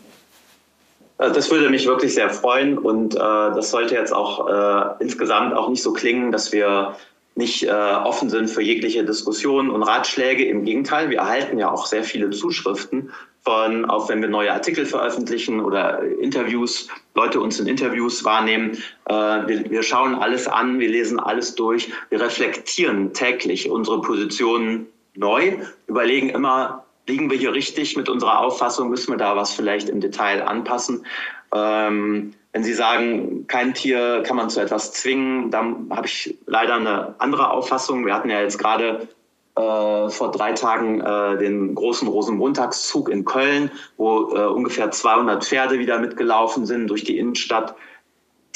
[1.19, 5.55] Äh, das würde mich wirklich sehr freuen und äh, das sollte jetzt auch äh, insgesamt
[5.55, 6.97] auch nicht so klingen, dass wir
[7.37, 10.45] nicht äh, offen sind für jegliche Diskussionen und Ratschläge.
[10.45, 13.11] Im Gegenteil, wir erhalten ja auch sehr viele Zuschriften
[13.43, 18.79] von, auch wenn wir neue Artikel veröffentlichen oder Interviews, Leute uns in Interviews wahrnehmen.
[19.07, 24.87] Äh, wir, wir schauen alles an, wir lesen alles durch, wir reflektieren täglich unsere Positionen
[25.15, 29.89] neu, überlegen immer, liegen wir hier richtig mit unserer Auffassung, müssen wir da was vielleicht
[29.89, 31.05] im Detail anpassen.
[31.55, 36.77] Ähm, wenn Sie sagen, kein Tier kann man zu etwas zwingen, dann habe ich leider
[36.77, 38.07] eine andere Auffassung.
[38.07, 39.09] Wir hatten ja jetzt gerade
[39.57, 45.79] äh, vor drei Tagen äh, den großen Rosenmontagszug in Köln, wo äh, ungefähr 200 Pferde
[45.79, 47.75] wieder mitgelaufen sind durch die Innenstadt.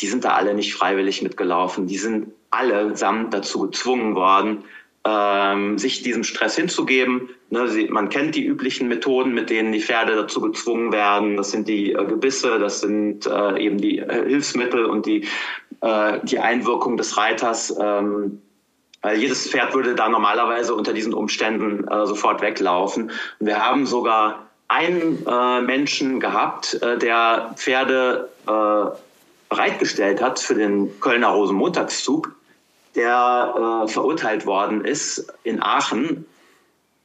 [0.01, 1.87] Die sind da alle nicht freiwillig mitgelaufen.
[1.87, 4.65] Die sind allesamt dazu gezwungen worden,
[5.09, 7.31] ähm, sich diesem Stress hinzugeben.
[7.51, 11.37] Ne, sie, man kennt die üblichen Methoden, mit denen die Pferde dazu gezwungen werden.
[11.37, 15.27] Das sind die äh, Gebisse, das sind äh, eben die äh, Hilfsmittel und die,
[15.81, 17.75] äh, die Einwirkung des Reiters.
[17.81, 18.43] Ähm,
[19.01, 23.13] Weil jedes Pferd würde da normalerweise unter diesen Umständen äh, sofort weglaufen.
[23.39, 28.29] Und wir haben sogar einen äh, Menschen gehabt, der Pferde
[29.49, 32.35] bereitgestellt hat für den Kölner Rosenmontagszug,
[32.99, 36.27] der äh, verurteilt worden ist in Aachen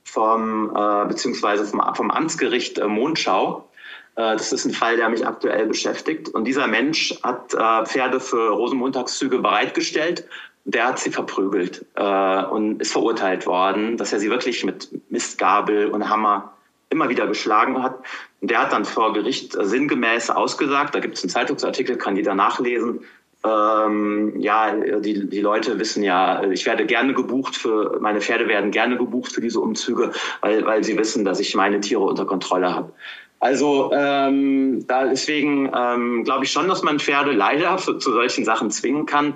[0.04, 3.70] vom, äh, beziehungsweise vom, vom Amtsgericht äh, Mondschau.
[4.16, 6.30] Äh, das ist ein Fall, der mich aktuell beschäftigt.
[6.30, 10.28] Und dieser Mensch hat äh, Pferde für Rosenmontagszüge bereitgestellt.
[10.66, 15.88] Der hat sie verprügelt äh, und ist verurteilt worden, dass er sie wirklich mit Mistgabel
[15.88, 16.54] und Hammer
[16.90, 18.00] immer wieder geschlagen hat.
[18.42, 22.36] Und der hat dann vor Gericht sinngemäß ausgesagt, da gibt es einen Zeitungsartikel, kann jeder
[22.36, 23.02] nachlesen,
[23.46, 28.72] ähm, ja, die, die Leute wissen ja, ich werde gerne gebucht für, meine Pferde werden
[28.72, 32.74] gerne gebucht für diese Umzüge, weil, weil sie wissen, dass ich meine Tiere unter Kontrolle
[32.74, 32.94] habe.
[33.40, 38.46] Also ähm, da deswegen ähm, glaube ich schon, dass man Pferde leider für, zu solchen
[38.46, 39.34] Sachen zwingen kann.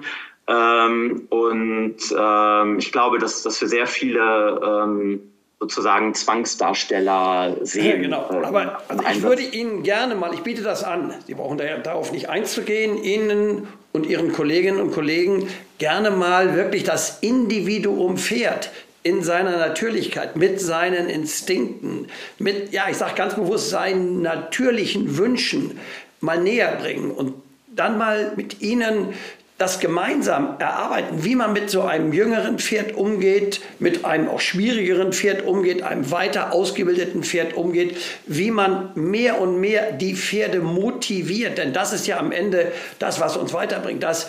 [0.47, 5.21] Ähm, und ähm, ich glaube, dass, dass für sehr viele ähm,
[5.59, 7.85] sozusagen Zwangsdarsteller sehen.
[7.85, 8.29] Ja, genau.
[8.31, 12.11] Äh, Aber also ich würde Ihnen gerne mal, ich biete das an, Sie brauchen darauf
[12.11, 15.49] nicht einzugehen, Ihnen und Ihren Kolleginnen und Kollegen
[15.79, 18.71] gerne mal wirklich das Individuum Pferd
[19.03, 22.07] in seiner Natürlichkeit, mit seinen Instinkten,
[22.39, 25.79] mit, ja, ich sage ganz bewusst, seinen natürlichen Wünschen
[26.19, 27.33] mal näher bringen und
[27.67, 29.13] dann mal mit ihnen
[29.57, 35.13] das gemeinsam erarbeiten, wie man mit so einem jüngeren Pferd umgeht, mit einem auch schwierigeren
[35.13, 37.97] Pferd umgeht, einem weiter ausgebildeten Pferd umgeht,
[38.27, 41.57] wie man mehr und mehr die Pferde motiviert.
[41.57, 44.27] Denn das ist ja am Ende das, was uns weiterbringt, dass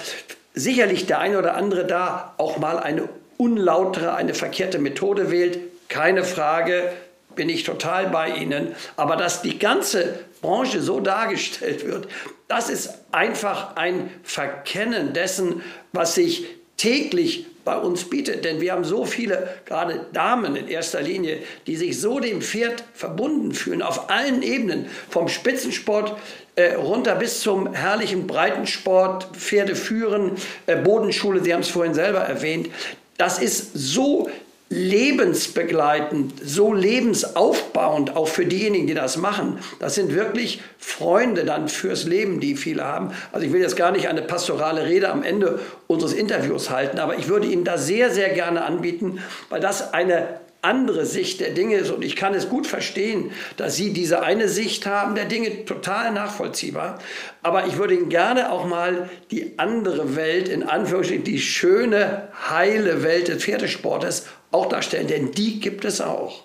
[0.55, 5.59] sicherlich der eine oder andere da auch mal eine unlautere, eine verkehrte Methode wählt.
[5.89, 6.91] Keine Frage,
[7.39, 8.74] bin ich total bei Ihnen.
[8.97, 12.09] Aber dass die ganze Branche so dargestellt wird,
[12.49, 15.62] das ist einfach ein Verkennen dessen,
[15.93, 18.45] was sich täglich bei uns bietet.
[18.45, 22.82] Denn wir haben so viele, gerade Damen in erster Linie, die sich so dem Pferd
[22.93, 26.18] verbunden fühlen, auf allen Ebenen, vom Spitzensport
[26.57, 30.32] äh, runter bis zum herrlichen Breitensport, Pferde führen,
[30.66, 32.68] äh, Bodenschule, Sie haben es vorhin selber erwähnt.
[33.16, 34.28] Das ist so
[34.70, 39.58] lebensbegleitend, so lebensaufbauend, auch für diejenigen, die das machen.
[39.78, 43.12] Das sind wirklich Freunde dann fürs Leben, die viele haben.
[43.32, 47.18] Also ich will jetzt gar nicht eine pastorale Rede am Ende unseres Interviews halten, aber
[47.18, 51.76] ich würde Ihnen da sehr, sehr gerne anbieten, weil das eine andere Sicht der Dinge
[51.76, 51.90] ist.
[51.90, 56.12] Und ich kann es gut verstehen, dass Sie diese eine Sicht haben der Dinge, total
[56.12, 56.98] nachvollziehbar.
[57.42, 63.02] Aber ich würde Ihnen gerne auch mal die andere Welt, in Anführungsstrichen, die schöne, heile
[63.02, 66.44] Welt des Pferdesportes auch darstellen, denn die gibt es auch.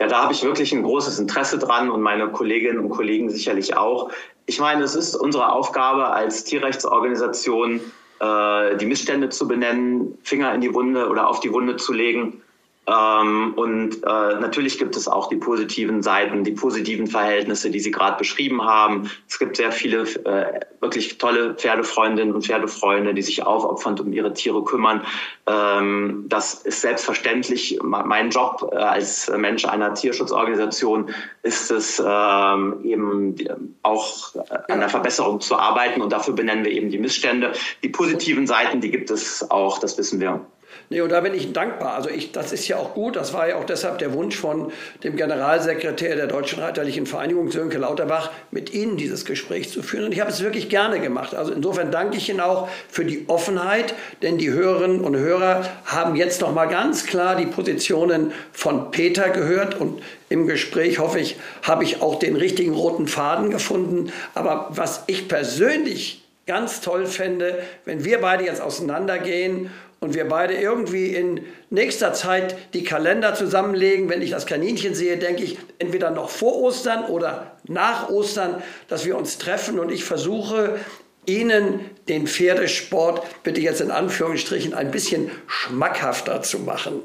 [0.00, 3.76] Ja, da habe ich wirklich ein großes Interesse dran und meine Kolleginnen und Kollegen sicherlich
[3.76, 4.10] auch.
[4.46, 7.80] Ich meine, es ist unsere Aufgabe als Tierrechtsorganisation,
[8.18, 12.42] äh, die Missstände zu benennen, Finger in die Wunde oder auf die Wunde zu legen
[12.84, 17.92] ähm, und äh, natürlich gibt es auch die positiven Seiten, die positiven Verhältnisse, die Sie
[17.92, 19.08] gerade beschrieben haben.
[19.28, 24.34] Es gibt sehr viele äh, wirklich tolle Pferdefreundinnen und Pferdefreunde, die sich aufopfernd um ihre
[24.34, 25.06] Tiere kümmern.
[25.46, 27.78] Ähm, das ist selbstverständlich.
[27.82, 31.10] Mein Job äh, als Mensch einer Tierschutzorganisation
[31.44, 34.34] ist es ähm, eben auch
[34.68, 37.52] an der Verbesserung zu arbeiten und dafür benennen wir eben die Missstände.
[37.84, 40.44] Die positiven Seiten, die gibt es auch, das wissen wir.
[40.88, 41.94] Nee, und da bin ich dankbar.
[41.94, 43.16] Also ich, das ist ja auch gut.
[43.16, 44.72] Das war ja auch deshalb der Wunsch von
[45.04, 50.04] dem Generalsekretär der Deutschen Reiterlichen Vereinigung, Sönke Lauterbach, mit Ihnen dieses Gespräch zu führen.
[50.04, 51.34] Und ich habe es wirklich gerne gemacht.
[51.34, 56.14] Also insofern danke ich Ihnen auch für die Offenheit, denn die Hörerinnen und Hörer haben
[56.14, 61.36] jetzt noch mal ganz klar die Positionen von Peter gehört und im Gespräch hoffe ich,
[61.62, 64.12] habe ich auch den richtigen roten Faden gefunden.
[64.34, 69.70] Aber was ich persönlich ganz toll fände, wenn wir beide jetzt auseinandergehen
[70.02, 74.08] und wir beide irgendwie in nächster Zeit die Kalender zusammenlegen.
[74.08, 79.06] Wenn ich das Kaninchen sehe, denke ich entweder noch vor Ostern oder nach Ostern, dass
[79.06, 80.76] wir uns treffen und ich versuche,
[81.24, 81.78] Ihnen
[82.08, 87.00] den Pferdesport, bitte jetzt in Anführungsstrichen, ein bisschen schmackhafter zu machen.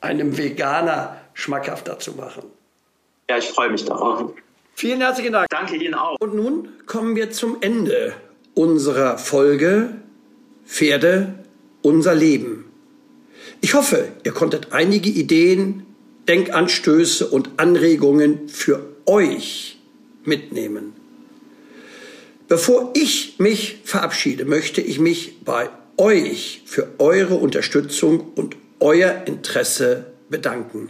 [0.00, 2.42] Einem Veganer schmackhafter zu machen.
[3.30, 4.32] Ja, ich freue mich darauf.
[4.74, 5.46] Vielen herzlichen Dank.
[5.50, 6.16] Danke Ihnen auch.
[6.18, 8.12] Und nun kommen wir zum Ende
[8.54, 9.90] unserer Folge
[10.66, 11.34] Pferde
[11.84, 12.64] unser Leben.
[13.60, 15.84] Ich hoffe, ihr konntet einige Ideen,
[16.26, 19.78] Denkanstöße und Anregungen für euch
[20.24, 20.94] mitnehmen.
[22.48, 25.68] Bevor ich mich verabschiede, möchte ich mich bei
[25.98, 30.88] euch für eure Unterstützung und euer Interesse bedanken.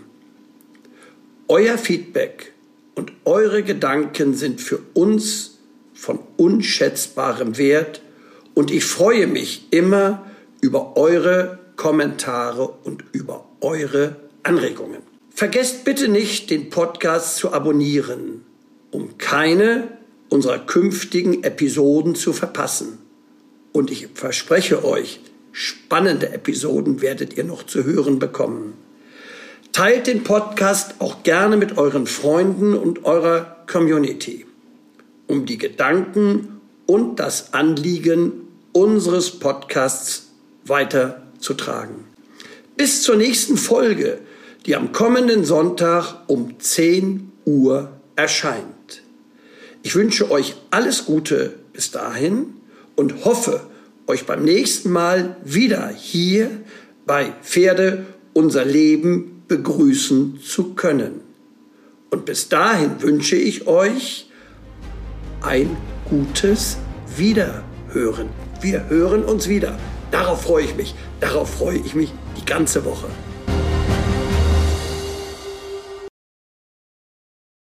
[1.48, 2.52] Euer Feedback
[2.94, 5.58] und eure Gedanken sind für uns
[5.92, 8.00] von unschätzbarem Wert
[8.54, 10.24] und ich freue mich immer
[10.64, 15.02] über eure Kommentare und über eure Anregungen.
[15.28, 18.46] Vergesst bitte nicht, den Podcast zu abonnieren,
[18.90, 19.88] um keine
[20.30, 22.96] unserer künftigen Episoden zu verpassen.
[23.72, 25.20] Und ich verspreche euch,
[25.52, 28.72] spannende Episoden werdet ihr noch zu hören bekommen.
[29.72, 34.46] Teilt den Podcast auch gerne mit euren Freunden und eurer Community,
[35.26, 40.23] um die Gedanken und das Anliegen unseres Podcasts
[40.66, 42.04] weiterzutragen.
[42.76, 44.18] Bis zur nächsten Folge,
[44.66, 49.02] die am kommenden Sonntag um 10 Uhr erscheint.
[49.82, 52.54] Ich wünsche euch alles Gute bis dahin
[52.96, 53.60] und hoffe,
[54.06, 56.50] euch beim nächsten Mal wieder hier
[57.06, 61.20] bei Pferde unser Leben begrüßen zu können.
[62.10, 64.30] Und bis dahin wünsche ich euch
[65.42, 65.76] ein
[66.08, 66.78] gutes
[67.16, 68.28] Wiederhören.
[68.60, 69.78] Wir hören uns wieder.
[70.14, 70.94] Darauf freue ich mich.
[71.18, 73.06] Darauf freue ich mich die ganze Woche.